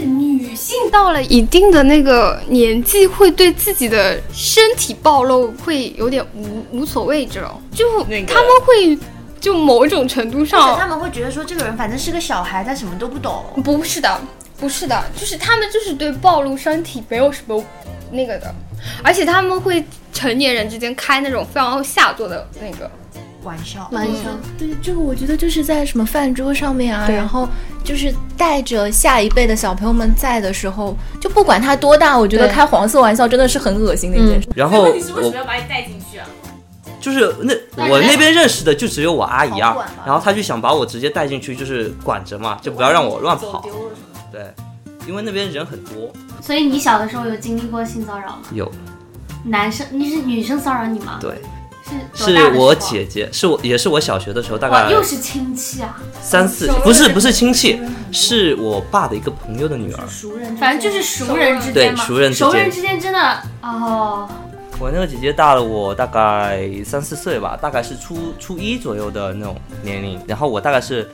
[0.71, 7.85] 女性到了一定的那个年纪，会对自己的身体暴露会有点无无所谓，这种就
[8.25, 8.97] 他们会
[9.37, 13.43] 就某种程度而且上他们会觉得说这个人反正是个小孩，他什么都不懂。
[13.61, 14.21] 不是的，
[14.57, 17.61] 不是的，就是他们就是对暴露身体没有什么
[18.09, 18.53] 那个的，
[19.03, 22.89] 而且他们会成年人之间开那种非常下作的那个。
[23.43, 24.29] 玩笑，玩笑。
[24.57, 27.47] 对这个，我觉得就是在什么饭桌上面啊，然后
[27.83, 34.47] 就是带着下一辈的小朋友们在的时候，就不管他多大，我觉得开黄色玩笑真的是很恶心的一件事。
[34.55, 36.25] 然后问题是为什么要把你带进去啊？
[36.99, 39.75] 就是那我那边认识的就只有我阿姨啊
[40.05, 43.65] 然后她就想把我直接带进去，就是管着嘛，就不要让我乱跑。
[44.31, 44.45] 对，
[45.07, 48.41] 因为那边人很多，所以你小的时候有经历过性骚扰吗？
[48.53, 48.71] 有
[49.43, 51.17] 男生，你是女生骚扰你吗？
[51.19, 51.41] 对，
[52.13, 57.79] 是我姐姐，是我也是我小学的时候，大，概又是亲戚啊，三四，不是不是亲戚，
[58.11, 60.07] 是我爸的一个朋友的女儿。
[60.07, 62.03] 熟人，反正就是熟人之间嘛。
[62.03, 64.29] 熟人之间熟人之间真的哦，
[64.79, 71.09] 我那个姐姐大了我大概三四岁吧，大概是初初一左右的那种年龄，然后我大概是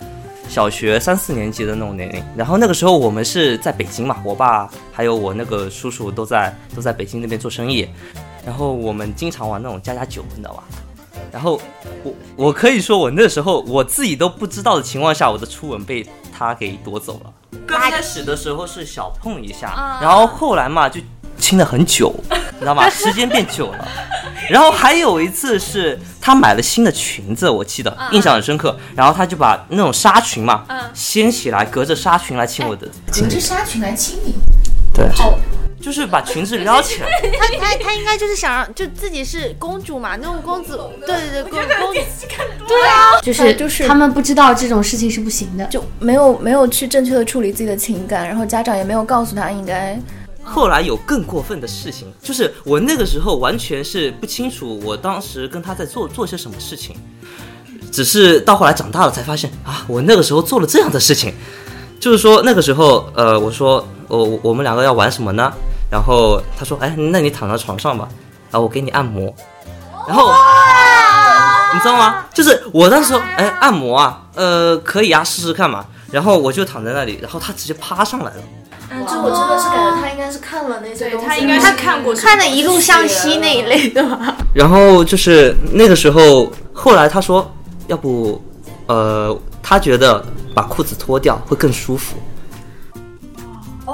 [0.48, 2.24] 小学三四年级的那种年龄。
[2.36, 7.88] 然后那个时候我们是在北京嘛，我爸还有我那个叔叔都在都在北京那边做生意，
[8.48, 10.64] 然后我们经常玩那种加加酒，你知道吧？
[11.34, 11.60] 然后
[12.04, 17.60] 我我可以说我那时候我自己都不知道的情况下，我的初吻被他给夺走了。
[17.68, 21.02] 刚开始的时候是小碰一下，然后后来嘛就
[21.38, 22.90] 亲了很久， 你知道吗？
[22.90, 23.86] 时间变久了。
[24.50, 28.74] 然后还有一次是他买了新的裙子，我记得印象很深刻。
[28.96, 32.88] 然后他就把那种纱裙嘛，掀起来，隔着纱裙来亲我的。
[33.12, 34.36] 隔着纱裙来亲你，
[34.94, 35.10] 对，
[35.80, 37.08] 就是把裙子撩起来。
[37.40, 42.00] 他他他应该就是想让就自己是公主嘛，那种公子，对对对，公公主。
[43.24, 45.66] 就是就是他们不知道这种事情是不行的。
[45.66, 50.00] 就没有没有去正确的处理自己的情感，然后家长也没有告诉他应该
[50.44, 56.96] 后来有更过分的事情，就是我那个时候完全是不清楚，我当时跟他在做做些什么事情，
[57.92, 61.34] 只是到后来长大了才发现啊，我那个时候做了这样的事情，
[62.00, 65.52] 就是说那个时候，呃，我说我我们两个要玩什么呢？
[65.90, 68.08] 然后他说，哎，那你躺在床上吧，
[68.52, 69.34] 然后我给你按摩，
[70.08, 70.32] 然后。
[71.74, 72.26] 你知道吗？
[72.34, 75.86] 就是我当时说，哎，按摩啊，呃，可以啊，试试看嘛。
[76.10, 78.42] 然后我就躺在那里，然后他直接趴上来了。
[78.90, 84.38] 嗯，这我真的是感觉他应该是看了那些东西，他应该是看过看了一路向西那一类的吧？
[84.56, 87.54] 然后就是那个时候，后来他说，
[87.88, 88.42] 要不，
[88.88, 92.16] 呃，他觉得把裤子脱掉会更舒服。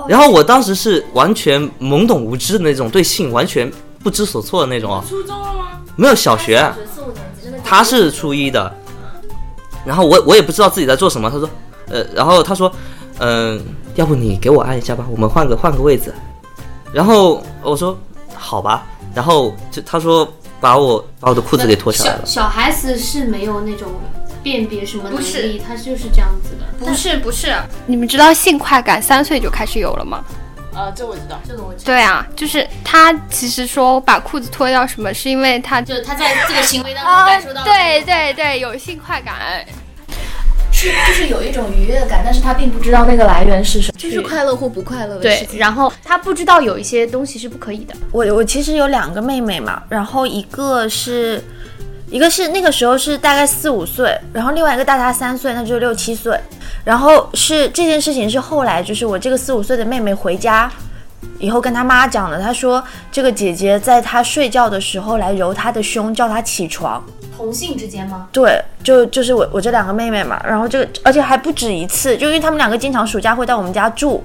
[0.07, 3.71] 然后我当时是完全懵懂无知的那种，对性完全
[4.03, 5.03] 不知所措的那种啊。
[5.07, 5.81] 初中了吗？
[5.95, 6.57] 没有小学，
[6.93, 8.73] 四五年级他是初一的，
[9.85, 11.29] 然后我我也不知道自己在做什么。
[11.29, 11.49] 他说，
[11.89, 12.71] 呃，然后他说，
[13.19, 13.63] 嗯、
[13.95, 16.13] 要不你给我按一下吧，我们换个换个位置。
[16.91, 17.97] 然后我说
[18.33, 20.27] 好吧，然后就他说
[20.59, 22.43] 把我把我的裤子给脱下来了小。
[22.43, 23.87] 小孩子是没有那种
[24.43, 26.85] 辨别什么能不是力，他就是这样子的。
[26.85, 27.55] 不是不是，
[27.87, 30.23] 你们知道性快感三岁就开始有了吗？
[30.73, 31.39] 啊，这我知道。
[31.47, 39.65] 这个我知道，对啊，就是他其实说把裤子脱掉什么，是因为他就是他在这个行为当中啊感受到，对对对，有性快感。
[40.75, 45.59] 是就是有一种愉悦感，但是他并不知道那个来源是什么，就是快乐或不快乐的事对，情。
[45.59, 47.93] 然后他不知道有一些东西是不可以的。
[48.11, 51.41] 我我其实有两个妹妹嘛，然后一个是，
[52.13, 56.39] 一个是那个时候是大概四五岁，然后另外一个大他三岁，那就是六七岁。
[56.85, 60.71] 然后是这件事情是后来就是我这个四五岁的妹妹回家
[61.39, 67.03] 以后跟她妈讲的，她说这个姐姐在她睡觉的时候来揉她的胸，叫她起床。
[67.35, 68.27] 同性之间吗？
[68.31, 74.23] 对，就就是我我这两个妹妹嘛，然后这个而且还不止一次，就因为他们两个经常暑假会到我们家住，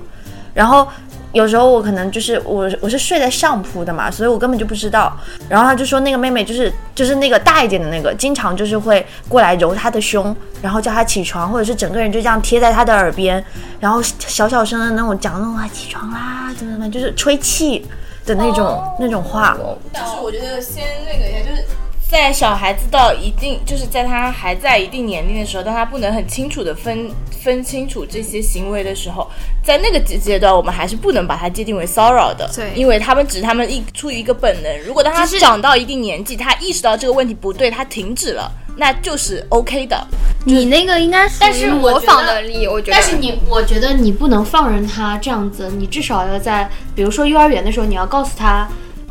[0.53, 0.87] 然后
[1.33, 5.15] 有时候我可能就是我我是睡在上铺的嘛，所以我根本就不知道。
[5.49, 13.45] 然后他就说那个妹妹就是就是那个大一点的那个，经常就是会过来揉她的胸，然后叫她起床，或者是整个人就这样贴在她的耳边，
[13.79, 17.87] 然后小小声的那种讲那种啊起床啦，怎么怎么，就是吹气
[18.25, 19.57] 的那种、那种话。
[19.93, 21.65] 但是我觉得先那个一下，就是
[22.11, 27.11] 在小孩子到一定，就是在他还在一定年龄的时候，当他不能很清楚的分
[27.43, 29.31] 分清楚这些行为的时候，
[29.63, 32.51] 在那个阶阶段，我们还是不能把它界定为骚扰的。
[32.55, 34.79] 对因为他们只是他们一出于一个本能。
[34.87, 40.07] 如果当他是长到一定年纪，他意识到这个问题不对，他停止了，那就是 OK 的。
[40.47, 42.93] 你那个应该但是模我仿能力，我觉得。
[42.93, 48.67] 但是你，我觉得你不能放任他这样子，你至少要在，比如说幼儿园的时候，你要告诉他，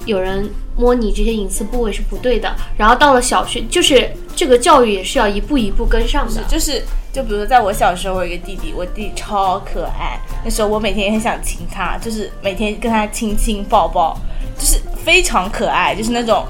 [0.08, 2.52] 有人摸你这些隐私部位是不对的。
[2.76, 6.42] 然后到了小学，就是这个教育也是要一步一步跟上的。
[6.48, 6.82] 就是
[7.14, 10.20] 就比如，在我小时候，我有一个弟弟，我弟弟超可爱。
[10.44, 14.18] 那时候我每天也很想亲他，就是每天跟他亲亲抱抱，
[14.58, 16.46] 就是非常可爱，就是那种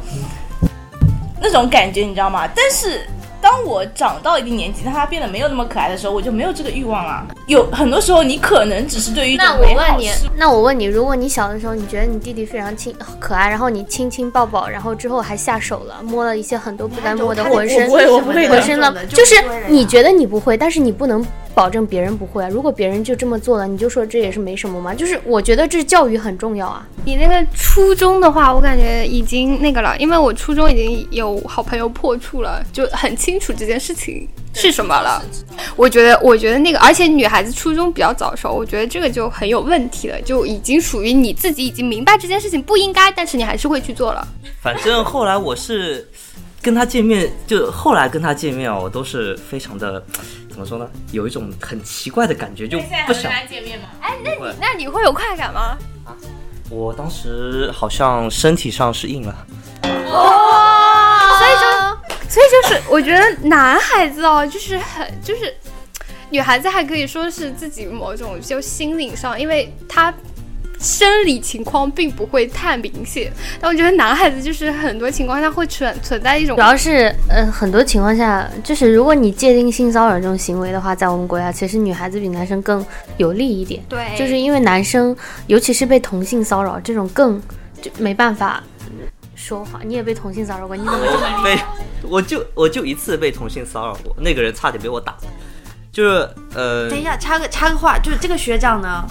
[1.41, 2.47] 那种感觉，你知道吗？
[2.55, 3.07] 但是
[3.47, 7.25] 当我长到一定年纪，当他变得没有那么可爱的时候，我就没有这个欲望了。
[7.45, 19.35] 有很多时候，你可能只是对于一种那我问你，那我问你，如果你小的时候你觉得你弟弟非常亲可爱，然后你亲亲抱抱，然后之后还下手了，摸了一些很多不该摸的浑身浑身的这，种的就是
[19.69, 21.25] 你觉得你不会，但是你不能
[21.57, 22.49] 保证别人不会啊。
[22.49, 24.93] 如果别人就这么做了，你就说这也是没什么嘛。
[24.93, 26.87] 就是我觉得这教育很重要啊。
[27.03, 35.19] 你那个初中的话，我感觉已经那个了，因为我初中已经有好朋友破处了，就很清楚这件事情是什么了。
[35.75, 44.27] 我觉得，我觉得那个，而且女孩子初中比较早熟，我觉得这个就很有问题了，就已经属于你自己已经明白这件事情不应该，但是你还是会去做了。
[44.61, 46.07] 反正后来我是
[46.61, 50.03] 跟他见面，就后来跟他见面啊，我都是非常的
[50.57, 50.89] 怎么说呢？
[51.11, 53.31] 有一种很奇怪的感觉，就不想。
[53.47, 53.89] 见面吗？
[54.01, 55.77] 哎，那你那你会有快感吗？
[56.71, 59.45] 我当时好像身体上是硬了，
[59.83, 61.67] 所以就，
[62.27, 65.55] 所以就是，我觉得男孩子哦，就是很就是，
[66.31, 70.11] 女孩子还可以说是自己某种就心灵上，因为他
[70.79, 82.85] 生理情况并不会太明显，但我觉得男孩子就是很多情况下会存存在一种主要是，呃，很多情况下，就是如果你界定性骚扰这种行为的话，在我们国家，其实女孩子比男生更
[83.17, 83.83] 有利一点。
[83.89, 85.15] 对，就是因为男生，
[85.47, 87.41] 尤其是被同性骚扰这种更
[87.81, 88.63] 就没办法
[89.35, 89.79] 说话。
[89.83, 91.59] 你也被同性骚扰过，你怎么这么被
[92.03, 95.17] 我就我就一次被同性骚扰过，那个人差点被我打，
[95.91, 99.05] 就是呃，等一下，插个插个话，就是这个学长呢，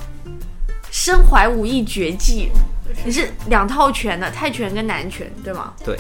[0.90, 2.50] 身怀武艺绝技，
[3.04, 5.72] 你是两套拳的，泰拳跟南拳，对吗？
[5.84, 5.96] 对，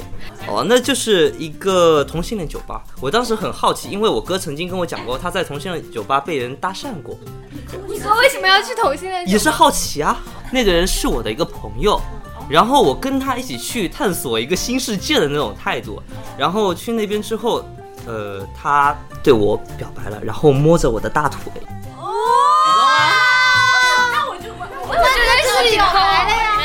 [0.48, 2.82] 哦，那就是一个同性恋酒吧。
[3.00, 7.18] 我当时很好奇，因为我哥曾经跟我讲过，他在同性恋酒吧被人搭讪过，
[7.88, 9.28] 你哥为什么要去同性恋？
[9.28, 10.18] 也是好奇啊。
[10.52, 12.00] 那个人是我的一个朋友，
[12.48, 16.00] 然后我跟他一起去探索一个新世界的那种态度。
[16.38, 17.64] 然后去那边之后，
[18.06, 21.40] 呃，他对我表白了，然后摸着我的大腿。
[21.56, 23.05] 我觉
[25.72, 26.56] 有来的呀。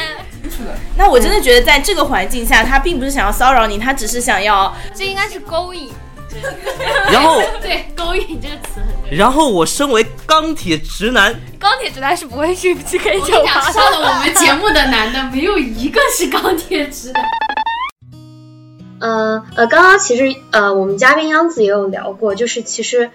[0.95, 5.91] 那我真的觉得，在这个环境下，他并不是想要骚扰你，他只是想要这应该是勾引。
[7.11, 9.17] 然后，对“勾引”这个词很对。
[9.17, 17.23] 然后我身为钢铁直男，钢铁直男是不会去去跟酒吧上了我们节目的男的，没有一个是钢铁直男。
[19.01, 23.09] 呃呃，刚刚其实呃，我们嘉宾央子也有聊过，就是其实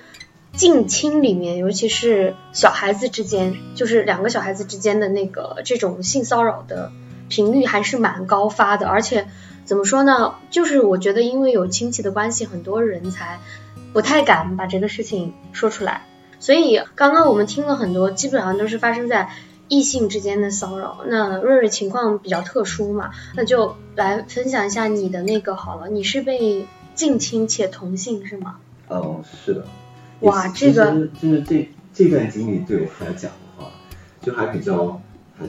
[0.57, 6.90] 近亲里面，尤其是小孩子之间，就是两个小孩子之间的那个这种性骚扰的
[7.29, 9.29] 频率还是蛮高发的，而且
[9.66, 13.38] 怎么说呢，就是我觉得因为有亲戚的关系，很多人才
[13.92, 16.03] 不太敢把这个事情说出来。
[16.38, 19.31] 所以刚刚我们听了很多，基本上都是发生在
[19.69, 21.01] 异性之间的骚扰。
[21.07, 25.88] 那瑞瑞情况比较特殊嘛，那就来分享一下你的那个好了。
[25.88, 28.57] 你是被近亲且同性是吗？
[28.88, 29.66] 哦，是的。
[30.21, 33.71] 哇这个就是这这段经历对我来讲的话，
[34.23, 35.01] 就还比较，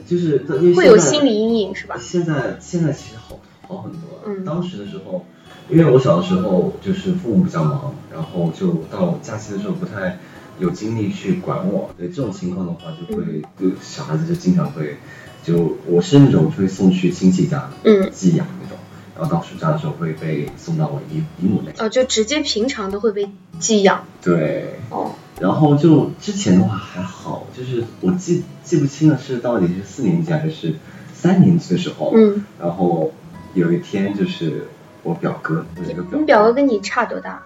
[0.06, 0.40] 就是
[0.76, 1.98] 会有心理阴影是吧？
[2.00, 4.24] 现在现在其实好好很多了。
[4.26, 5.26] 嗯当时的时候，
[5.70, 10.20] 因为我小的时候就是父母比较忙，然后就到假期的时候不太
[10.60, 11.90] 有精力去管我。
[11.98, 14.98] 对这种情况的话，就会就小孩子就经常会，
[15.44, 18.78] 就我是那种会送去亲戚家嗯寄养那种，
[19.18, 21.84] 然后到暑假的时候会被送到我姨姨母那。
[21.84, 25.16] 哦，就直接平常都会被寄养对，哦。
[25.40, 30.76] 然后就之前的话还好，就是我记记不清了是到底是四年级还是
[31.14, 33.12] 三年级的时候，嗯，然后
[33.54, 34.68] 有一天就是
[35.04, 37.44] 我表哥，我有一个表你表哥跟你差多大？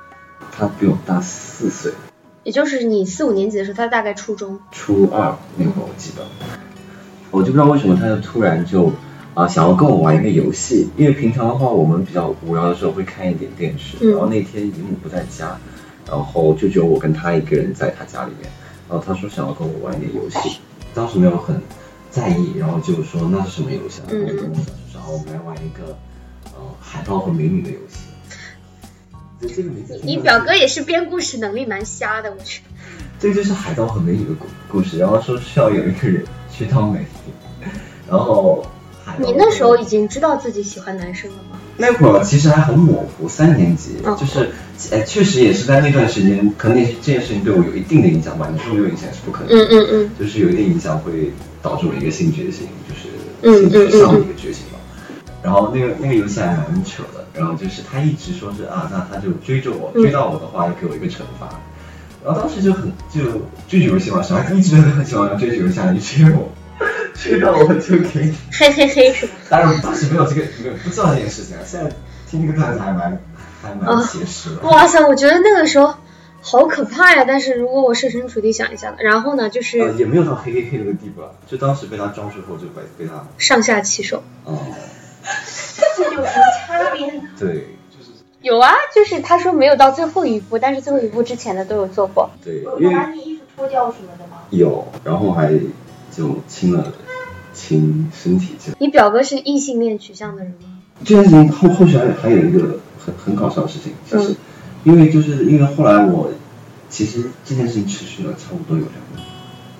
[0.52, 1.94] 他比我大四岁，
[2.44, 4.60] 也就是你四五年级的时候，他大概初中。
[4.72, 6.26] 初二那会儿我记得，
[7.30, 8.92] 我就不知道为什么他就突然就
[9.34, 15.58] 啊、想要跟我玩一个游戏，因为平常的话我们比较无聊的时候会看一点电视，嗯然后那天姨母不在家，
[16.08, 18.52] 然后就只有我跟他一个人在他家里面，
[18.90, 20.60] 然后他说想要跟我玩一点游戏，
[20.94, 21.62] 当时没有很
[22.10, 24.08] 在意，然后就说那是什么游戏啊？
[24.12, 24.50] 然后跟
[25.14, 25.98] 我们来玩一个
[26.54, 28.00] 呃海盗和美女的游戏。
[29.40, 30.00] 对这个名字。
[30.04, 32.62] 你表哥也是编故事能力蛮瞎的，我去。
[33.18, 37.66] 这个就是海盗和美女的故故事，然后说需要有一个人去当美女，
[38.10, 38.64] 然后
[39.18, 41.58] 你那时候已经知道自己喜欢男生了吗？
[41.78, 44.50] 那会儿其实还很模糊，三年级，嗯就是，
[44.92, 48.50] 哎，确实也是在那段时间，可能那这件事情对我有一定的影响吧。
[48.52, 51.32] 你说没有影响是不可能的，嗯嗯嗯就是有一定影响会
[51.62, 53.10] 导致我一个性觉醒，就是
[53.42, 54.78] 嗯性取向的一个觉醒吧。
[55.42, 61.50] 然后那个那个游戏还蛮扯的，然后就是他一直说是啊，那他就追着我，嗯追到我的话要给我一个惩罚。
[62.24, 63.22] 然后当时就很就
[63.68, 66.52] 追剧游戏嘛，小孩子一直都很喜欢追剧游戏一直追我，
[67.14, 68.36] 追到我就给你。
[68.52, 69.32] 嘿嘿嘿是吗？
[69.50, 71.92] 当然当时没有这个没有不知道这件事情啊，现在
[72.30, 73.22] 听这个段子还蛮
[73.62, 74.62] 还蛮啊写实的。
[74.62, 75.96] 哇塞，我觉得那个时候
[76.42, 77.24] 好可怕呀！
[77.28, 84.24] 但是如果我设身处地想一下，然后呢，就是呃，也没有到黑黑黑那个地步啊，就当时被他装之后就被被他，上下其手。
[84.46, 84.58] 哦、
[85.78, 87.22] 这就有什么差别？
[87.40, 87.68] 对
[88.42, 92.32] 有啊，就是他说没有到最后一步，但是最后一步之前的都有做过。
[92.44, 94.38] 对，因为你衣服脱掉什么的吗？
[94.50, 95.54] 有，然后还
[96.16, 96.92] 就亲了
[97.54, 98.78] 亲身体这样。
[98.80, 100.80] 你表哥是异性恋取向的人吗？
[101.04, 104.36] 这件事情后后续还有还有一个很很搞笑的事情，就是、
[104.84, 106.32] 因为就是因为后来我
[106.90, 109.26] 其实这件事情持续了差不多有两年，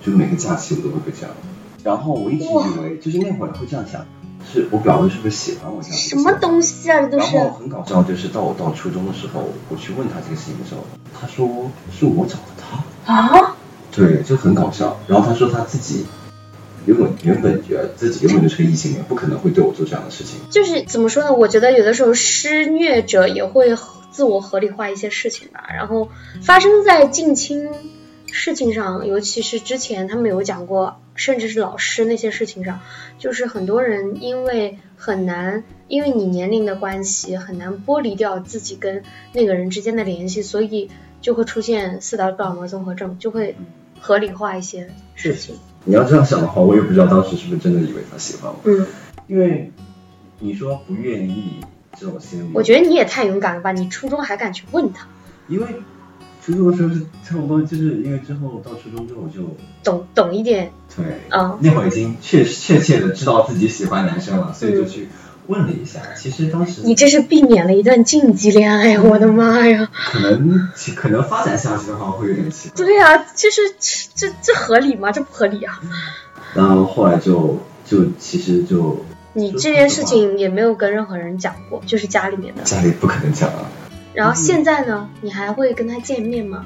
[0.04, 1.36] 就每个假期我都会被这样。
[1.84, 4.06] 然后我一直以为就是那会儿会这样想，
[4.52, 5.98] 是我表哥是不是喜欢我这样？
[5.98, 7.52] 什么东西啊，这都然后。
[7.52, 10.82] 很搞笑，就是到我到初中的时候，我去问他这个事情的时候，
[11.20, 13.14] 他说是我找的他。
[13.14, 13.56] 啊？
[13.92, 14.98] 对，就很搞笑。
[15.08, 16.06] 然后他说他自己
[16.86, 20.40] 原本原本觉得自己原本就是个异性恋，不可能会对我做这样的事情。
[20.50, 21.34] 就是怎么说呢？
[21.34, 23.76] 我觉得有的时候施虐者也会
[24.12, 25.70] 自我合理化一些事情吧。
[25.74, 26.10] 然后
[26.42, 27.70] 发生在近亲
[28.28, 32.80] 事情上，尤其是之前他们有讲过，甚至是老师那些事情上，
[33.20, 39.04] 就是很多人因为很难，因为你年龄的关系，很难剥离掉自己跟
[39.34, 40.90] 那个人之间的联系，所以
[41.22, 43.56] 就会出现四达戈尔摩综合症，就会
[44.00, 45.56] 合理化一些事情。
[45.84, 48.86] 你要这样想的话，我也不知道当时是不是真的以为他喜欢我，嗯，
[49.28, 49.72] 因为
[50.40, 51.60] 你说不愿意
[52.00, 53.72] 这种心理，我觉得你也太勇敢了吧！
[53.72, 55.08] 你初中还敢去问他。
[55.48, 55.68] 因为
[56.44, 65.10] 初中的时候是差不多，就是因为之后到初中之后我就懂懂一点，对，嗯那会儿已经确确切的知道自己喜欢男生了，所以就去
[65.52, 66.00] 问了一下。
[66.18, 69.90] 其实当时你这是避免了一段禁忌恋爱，我的妈呀！
[69.94, 72.78] 可能可能发展下去的话会有点奇怪。
[72.78, 75.12] 对呀、就是这这这合理吗？
[75.12, 75.82] 这不合理啊！
[76.54, 82.64] 然后后来就就其实就你这件事情也没有跟任何人讲过，就是家里面的。
[82.64, 83.70] 家里不可能讲啊。
[84.14, 86.66] 然后现在呢，你还会跟他见面吗？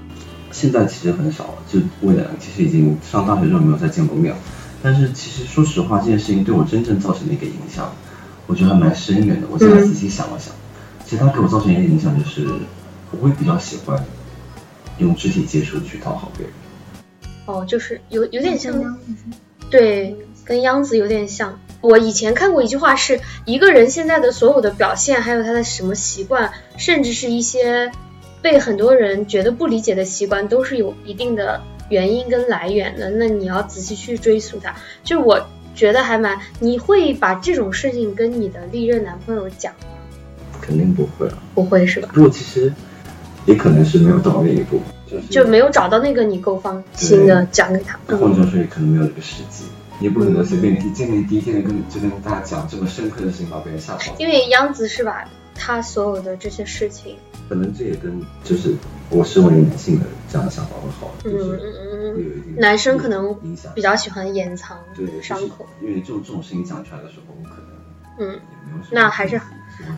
[0.52, 4.40] 现在其实很少了，就为了其实已经上大学之后没有再见过面了。
[4.82, 7.94] 但是其实说实话，这件事情对我真正造成的一个影响，
[8.48, 9.48] 我觉得还蛮深远的。
[9.52, 10.54] 我现在仔细想了想，
[11.06, 12.48] 其实它给我造成一个影响就是，
[13.12, 14.04] 我会比较喜欢
[14.98, 16.54] 用肢体接触去讨好别人。
[17.46, 18.98] 哦，就是有有点像，
[19.70, 21.60] 对，跟央子有点像。
[21.82, 27.92] 我以前看过一句话是，一个人现在的所有的表现，还有他的什么习惯，甚至是一些
[28.42, 33.12] 被很多人觉得不理解的习惯，都是有一定的原因跟来源的。
[33.12, 34.76] 那你要仔细去追溯它。
[35.04, 39.88] 就我觉得还蛮，你会把这种事情跟你的历任男朋友讲吗？
[40.62, 42.10] 肯定不会啊，不会是吧？
[42.14, 42.74] 不过其实
[43.46, 48.00] 也可能是没有到那一步，就是就没有找到那个你够放心的讲给他。
[48.08, 49.66] 或者说也可能没有这个时机。
[50.00, 54.14] 你也不可能随便第见面第一天就跟就跟大家讲这么深刻的事情，把别人吓跑。
[54.18, 55.24] 因为杨子是把
[55.54, 57.16] 他所有的这些事情，
[57.48, 58.74] 可能这也跟就是
[59.10, 61.74] 我身为男性的这样的想法会好，嗯就是
[62.58, 63.36] 男生可能
[63.74, 67.66] 比较喜欢掩藏对伤口，因为就这种事情讲出来的时候，我可能
[68.18, 68.40] 嗯，
[68.92, 69.42] 那还是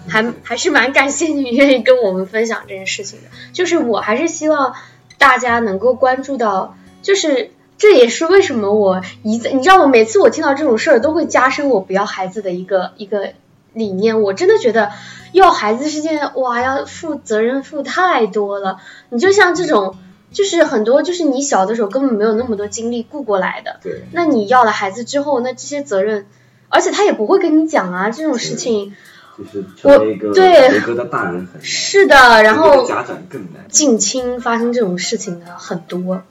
[0.07, 3.27] 还还是蛮感谢你愿意跟我们分享这件事情的。
[3.53, 4.73] 就是我还是希望
[5.19, 13.33] 大家能够关注到，就是这也是为什么我一再，你知道我每次我听到这种事儿都会加深我不要孩子的一个一个
[13.73, 14.21] 理念。
[14.21, 14.91] 我真的觉得
[15.31, 18.77] 要孩子是件哇，要负责任负太多了。
[19.09, 19.95] 你就像这种。
[20.29, 23.79] 就是很多，就是你小的时候根本没有那么多精力顾过来的。
[23.81, 26.27] 对，那你要了孩子之后，那这些责任，
[26.67, 28.93] 而且他也不会跟你讲啊，这种事情。
[29.37, 33.65] 就是成为一个我对合格的大人很，是的，然后家长更难。
[33.69, 36.23] 近亲发生这种事情的很多，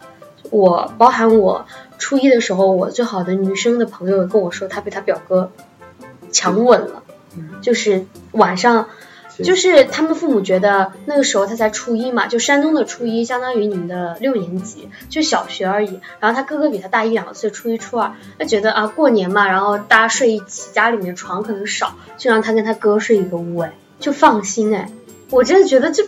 [0.51, 1.65] 我包含我
[1.97, 5.51] 初一的时候，我最好的女生的朋友跟我说，她被她表哥
[6.31, 7.03] 强吻了，
[7.63, 8.89] 就是晚上。
[9.45, 16.01] 就是他们父母觉得那个时候他才初一嘛，就山东的初一相当于你们的六年级，就小学而已。
[16.21, 24.91] 然后他哥哥比他大一两岁，初一初二，他觉得啊过年嘛，然后大家睡一起，家里面床可能少，就让他跟他哥睡一个屋，哎，就放心哎。
[25.29, 26.05] 我真的觉得这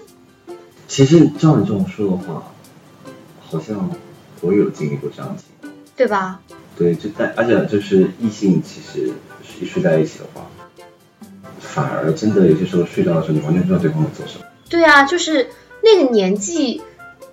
[0.86, 2.50] 其实照你这么说的话，
[3.40, 3.90] 好像
[4.40, 5.70] 我有经历过这样的情况。
[5.94, 6.40] 对吧？
[6.78, 9.12] 对，就但而且就是异性，其实
[9.60, 10.46] 一睡在一起的话，
[11.60, 14.44] 反而真的有些时候睡觉的时候，你完全不知道对方在做什么。
[14.68, 15.48] 对啊，就是
[15.82, 16.82] 那个年纪，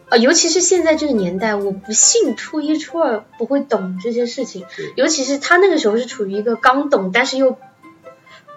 [0.09, 4.93] 呃，尤其是现在这个年代，我不信初一初二不会懂这些事情对。
[4.95, 7.57] 尤其是他那个时候是处于一个刚懂，但是又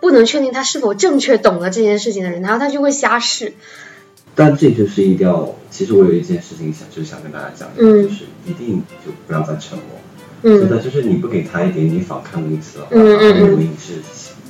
[0.01, 3.55] 不能确定他是否正确懂了这件事情的人，然后他就会瞎试。
[4.35, 9.87] 但这就是一定要，其实我有一件事情想，就是想跟大家讲，嗯就是一定就不要再沉默。
[10.43, 13.95] 嗯真嗯的就是你不给他一点你反抗的意思的话，他认为你是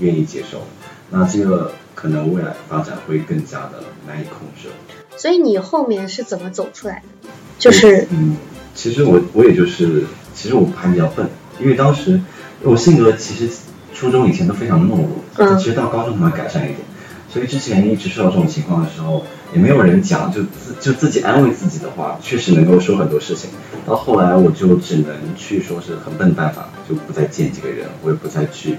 [0.01, 0.67] 愿意接受的，
[1.11, 4.69] 那这个可能未来发展会更加的难以控制。
[5.17, 7.29] 所以你后面是怎么走出来的？
[7.59, 8.37] 就是嗯，
[8.75, 10.05] 其实我我也就是，
[10.35, 11.29] 其实我还比较笨，
[11.61, 12.21] 因为当时
[12.63, 13.53] 我性格其实
[13.93, 16.79] 初中以前都非常懦弱，嗯其实到高中才能改善一点，
[17.33, 23.51] 所以之前一直受到这种情况的时候，也没有人讲，就自就自己安慰自己的话，确实能够说很多事情。
[23.85, 28.77] 到后来我就只能去说是很笨办法，就不再见这个人，我也不再去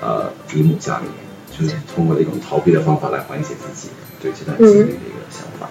[0.00, 1.23] 呃姨母家里面，
[1.58, 3.88] 就是通过一种逃避的方法来缓解自己
[4.20, 5.68] 对这段经历的一个想法。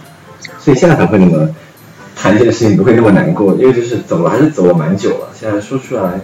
[0.60, 1.54] 所以现在才会那么
[2.16, 6.22] 谈这个事情不会那么难过，因为就是走了还是走了蛮久了，现在说出来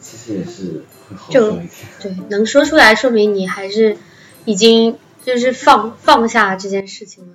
[0.00, 1.70] 其实也是会好受一点。
[2.00, 3.96] 对，能说出来，说明你还是
[4.44, 7.34] 已经就是放放下这件事情了。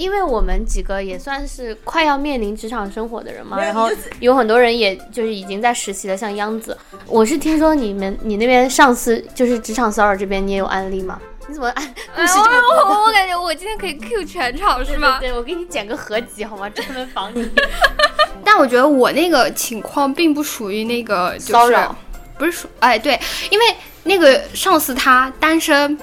[0.00, 6.76] 因为我们几个也算是快要面临职场生活的人嘛，然后有很多人也就是已经在实习了，像央子，
[7.06, 11.20] 我是听说你们你那边上司就是职场骚扰这边你也有案例吗？
[11.46, 12.40] 你怎么按故事这？
[12.88, 15.18] 我我感觉我今天可以 Q 全场是吗？
[15.20, 16.66] 对对对，我给你剪个合集好吗？
[16.74, 17.46] 专门防你
[18.42, 21.94] 但我觉得我那个情况并不属于那个、就是、骚扰，
[22.38, 23.20] 不是属哎对，
[23.50, 23.64] 因为
[24.04, 25.98] 那个上司他单身，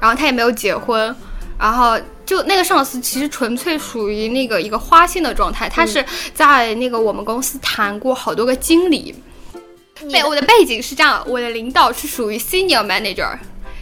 [0.00, 1.14] 然后他也没有结婚，
[1.58, 1.98] 然后
[2.28, 6.04] 就那个上司其实纯粹属于那个一个花心的状态，他是
[6.34, 9.14] 在那个我们公司谈过好多个经理。
[10.12, 13.38] 背，我的背景是这样，我的领导是属于 senior manager。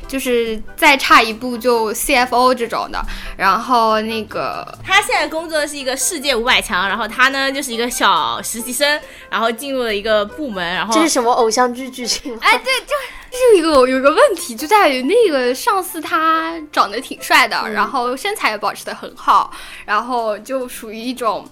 [0.08, 3.04] 就是再差一步就 CFO 这种的，
[3.36, 12.38] 然后那个他现在工作的是一个世界五百强，然后他呢就是一个小实习生，然后进入了一个部门，然后这是什么偶像剧剧情吗？
[12.40, 12.94] 哎，对，就
[13.36, 19.52] 就有一个有一个问题，就在于那个上司他长得挺帅的，然后身材也保持的很好，
[19.84, 21.48] 然后就属于一种，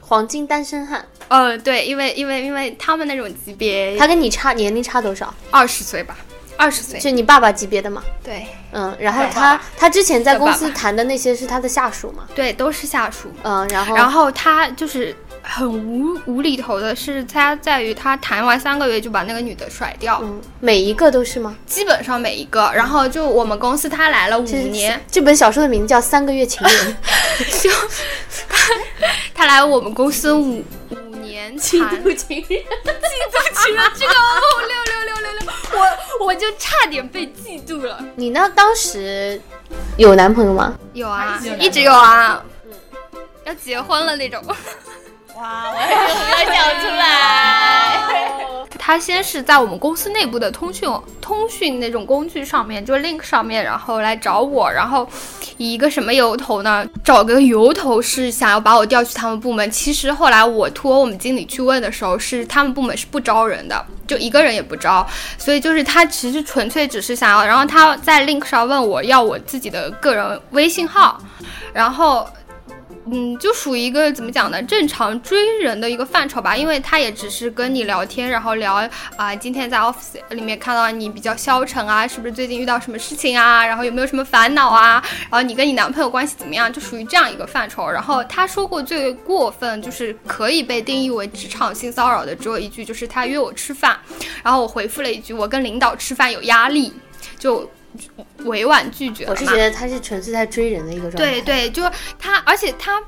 [0.00, 5.32] 黄金单身汉，呃，对，因为因为因为他们那种级别，他跟你差年龄差多少？
[5.50, 6.16] 二十岁吧，
[6.56, 8.02] 二十岁，就你爸爸级别的嘛？
[8.22, 8.46] 对。
[8.76, 12.24] 嗯，然后他他之前在公司谈的那些是他的下属嘛？
[12.34, 15.14] 对，都是下属，嗯，然后然后他就是
[15.46, 21.54] 很无无厘头的是，他在于他谈完三个月就把那个女的甩掉，嗯，每一个都是吗？
[21.66, 26.96] 基本上每一个，然后就我们公司他来了五年，这本小说的名字叫《三个月情人》。
[27.62, 27.70] 就
[28.48, 28.74] 他
[29.34, 38.02] 他来我们公司五五年，嫉妒情人，嫉妒，情人，这个哦，六六六六六，我我就差点被嫉妒了。
[38.16, 38.50] 你呢？
[38.54, 39.40] 当时
[39.98, 40.74] 有男朋友吗？
[40.94, 42.42] 有啊，一直有啊，
[43.44, 44.42] 要结婚了那种。
[45.36, 47.04] 哇，我要讲出来。
[48.78, 50.88] 他先是在我们公司内部的通讯
[51.20, 55.08] 通讯那种工具上面，就 Link 上面，然后来找我，然后
[55.56, 56.86] 以一个什么由头呢？
[57.02, 59.68] 找个由头是想要把我调去他们部门。
[59.70, 65.04] 其实后来我托我们经理去问的时候，是他们部门是不招人的，就一个人也不招，
[65.38, 71.18] 所以就是他其实纯粹只是想要，然后他在 Link 上问我要我自己的个人微信号，
[71.72, 72.28] 然后。
[73.06, 74.62] 嗯，就属于一个怎么讲呢？
[74.62, 83.64] 正常追人的一个范畴吧，因为他也只是跟你聊天，然后聊啊、今天在 office 里面看到你比较消沉啊，是不是最近遇到什么事情啊？
[83.66, 85.04] 然后有没有什么烦恼啊？
[85.30, 86.72] 然后你跟你男朋友关系怎么样？
[86.72, 87.86] 就属于这样一个范畴。
[87.90, 93.98] 然后他说过最过分，就是可以被定义为职场性骚扰的，只有一句，就是他约我吃饭，
[94.42, 96.90] 然后我回复了一句，我跟领导吃饭有压力，
[97.38, 97.70] 就
[98.44, 99.24] 委婉拒绝。
[99.26, 101.18] 我是觉得他是纯粹在追人的一个状态。
[101.18, 101.82] 对对，就
[102.18, 103.02] 他，而且他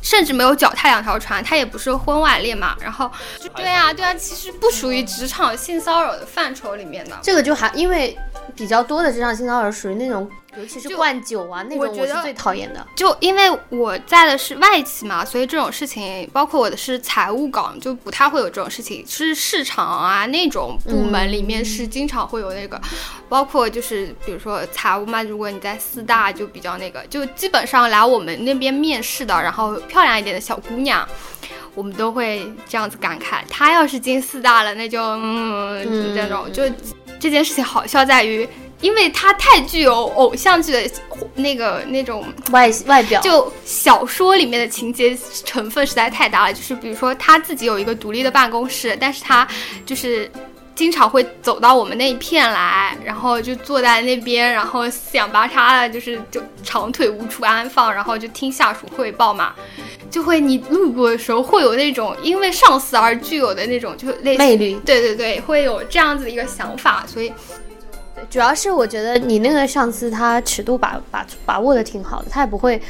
[0.00, 2.76] 甚至没有脚踏两条船，他也不是婚外恋嘛。
[2.80, 3.10] 然后，
[3.40, 7.18] 就对啊，对啊，其实不属于职场性骚扰的范畴里面的。
[7.22, 8.16] 这个就还因为
[8.54, 12.86] 比较多的职场性骚扰属于那种，尤其是灌酒啊那种，我觉得是最讨厌的。
[12.94, 19.04] 就因为我在的是外企嘛，所以这种事情，包括我的是财务岗，就不太会有这种事情。
[19.06, 22.80] 是市场啊那种部门里面是经常会有那个，
[23.28, 31.06] 包括就是比如说财务嘛，如果你在四大就比较那个，就基本上来我们那边面试的，然后漂亮一点的小姑娘。
[31.74, 36.64] 我们都会这样子感慨，她要是进四大了，那就嗯，就这种就
[37.18, 38.48] 这件事情好笑在于，
[38.80, 40.90] 因为它太具有偶像剧的
[41.34, 46.52] 那个那种外外表，就小说里面的情节成分实在太大了。
[46.52, 49.46] 就是比如说他自己有一个独立的办公室，但是他
[49.84, 50.30] 就是
[50.78, 59.52] 经常会走到我们那一片来，然后就坐在那边，然后四仰八叉的，就是就长腿无处安放，然后就听下属汇报嘛。
[60.08, 67.32] 就会你路过的时候会有那种因为上司而具有的那种就类似魅力，对对对，会有这样子的一个想法，所以。
[68.30, 72.80] 主要是我觉得你那个上司他尺度把把把握的挺好的，他也不会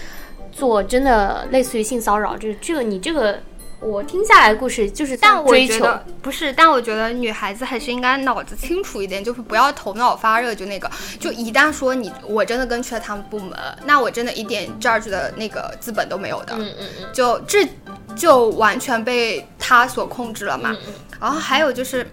[0.52, 3.38] 做真的类似于性骚扰，就是这个你这个
[3.80, 17.68] 我听下来的故事就是但我觉得不是，但我觉得女孩子还是应该脑子清楚一点，就是不要头脑发热，就那个，就一旦说你我真的跟去了他们部门，那我真的一点 judge 的那个资本都没有的，嗯嗯嗯，就这
[18.16, 20.76] 就完全被他所控制了嘛。
[21.20, 22.06] 然后还有就是。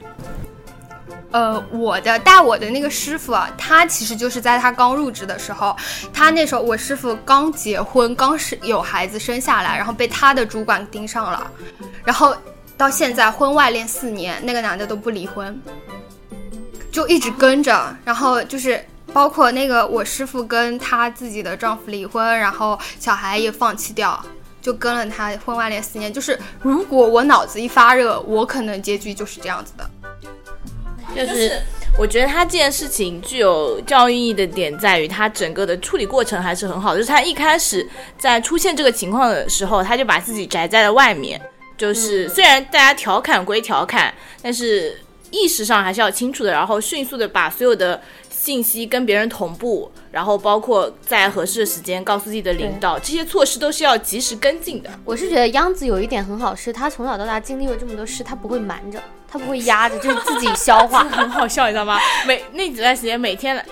[1.35, 5.75] 呃，我的带我的那个师傅啊，他其实就是在他刚入职的时候，
[6.13, 11.51] 他那时候我师傅刚结婚，刚是有孩子生下来，然后被他的主管盯上了，
[12.05, 12.33] 然后
[12.77, 15.61] 到现在婚外恋四年，那个男的都不离婚，
[16.89, 18.81] 就一直跟着，然后就是
[19.11, 24.17] 包括那个我师傅跟他自己的丈夫离婚，然后小孩也放弃掉，
[24.61, 26.13] 就跟了他婚外恋四年。
[26.13, 29.85] 就是如果我脑子一发热，我可能结局就是这样子的。
[31.15, 31.61] 就是
[31.97, 36.99] 我觉得他这件事情具有教育意义的点在于，他整个的处理过程还是很好的。
[36.99, 37.87] 就是他一开始
[38.17, 41.39] 在出现这个情况的时候，他就把自己宅在了外面。
[41.77, 44.97] 就是虽然大家调侃归调侃，但是
[45.29, 54.89] 意识上还是要清楚的，然后迅速的把所有的信息跟别人同步，然后包括在合适的时间告诉自己的领导，这些措施都是要及时跟进的。
[55.03, 59.01] 我是觉得央子有一点很好，是他从小到大经历了这么多事，他不会瞒着。
[59.37, 61.99] 他不会压着，就是自己消化， 很好笑，你知道吗？
[62.25, 63.65] 每那几段时间，每天来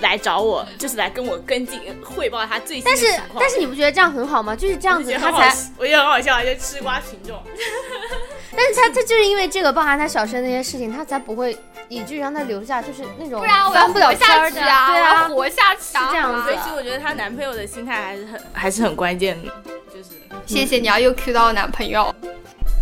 [0.00, 3.06] 来找我，就是来跟我跟进汇报他最新但是
[3.38, 4.54] 但是你不觉得这样很好吗？
[4.54, 7.42] 就是这样子，他才我觉得很好笑，就吃瓜群众。
[8.56, 11.56] 但是他他就是因为这个，包含他小时候那些事情，他才不会
[11.88, 16.42] 以至于让他留下，就是那种翻不了圈的，对啊，活下去是这样子。
[16.44, 19.52] 所以其实我觉得她男朋友的心态还是很还是很关键的，
[19.92, 20.10] 就是
[20.46, 22.12] 谢谢你啊，又 Q 到男朋友。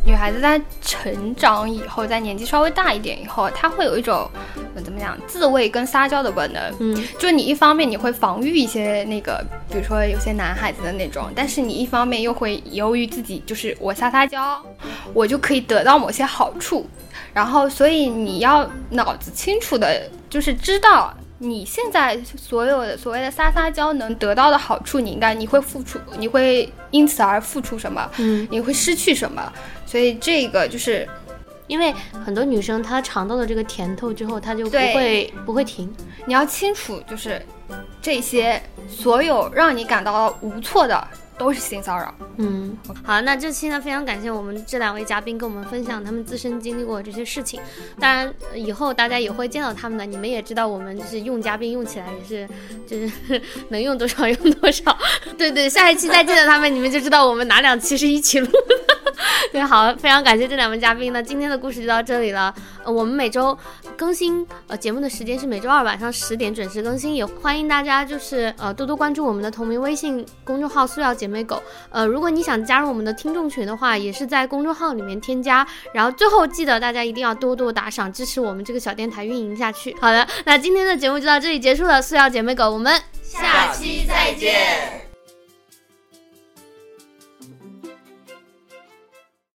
[0.06, 4.30] 女孩子在成长以后，在年纪稍微大一点以后，她会有一种
[4.76, 6.62] 嗯怎么讲自卫跟撒娇的本能。
[6.78, 14.64] 嗯，就你一方面你会防御一些那个，比如说有些男孩子的那种，但是你一方面又会由于自己就是我撒撒娇，
[15.12, 16.88] 我就可以得到某些好处，
[17.34, 21.12] 然后所以你要脑子清楚的，就是知道。
[21.38, 28.10] 你现在所有的所谓的撒撒娇能得到的好处，你应该你会付出，你会因此而付出什么？
[28.16, 29.52] 嗯，你会失去什么？
[29.96, 31.08] 所以这个就是，
[31.66, 31.90] 因为
[32.22, 35.90] 很多女生她尝到了这个甜头之后，她就不会不会停。
[36.26, 37.40] 你要清楚，就是
[38.02, 41.08] 这些所有让你感到无措的。
[41.38, 42.14] 都是性骚扰。
[42.38, 47.60] 嗯，好，那这期呢，非常感谢我们这两位嘉宾跟我们分享他们自身经历过这些事情。
[47.98, 52.48] 当然，以后大家也会见到他们的，你们也知道，我们就是用嘉宾用起来也是，
[52.86, 54.96] 就是 能用多少用多少。
[55.38, 58.86] 对对，下一期再见到他们，你们就知道我们哪两期是一起录的。
[59.50, 61.12] 对，好，非常感谢这两位嘉宾。
[61.12, 62.54] 那今天的故事就到这里了。
[62.84, 63.56] 呃，我们每周
[63.96, 71.60] 更新呃节目的时间是每周二晚上十点准时更新，也欢迎大家就是呃多多关注我们的同名微信公众号“素要姐妹狗”。
[71.90, 75.66] 呃，如果你想加入我们的听众群的话，也是在公众号里面添加。
[75.92, 79.94] 然后最后记得大家一定要多多打赏，支持我们这个小电台运营下去。
[80.00, 82.00] 好的，那今天的节目就到这里结束了。
[82.00, 85.05] 素要姐妹狗，我们下期再见。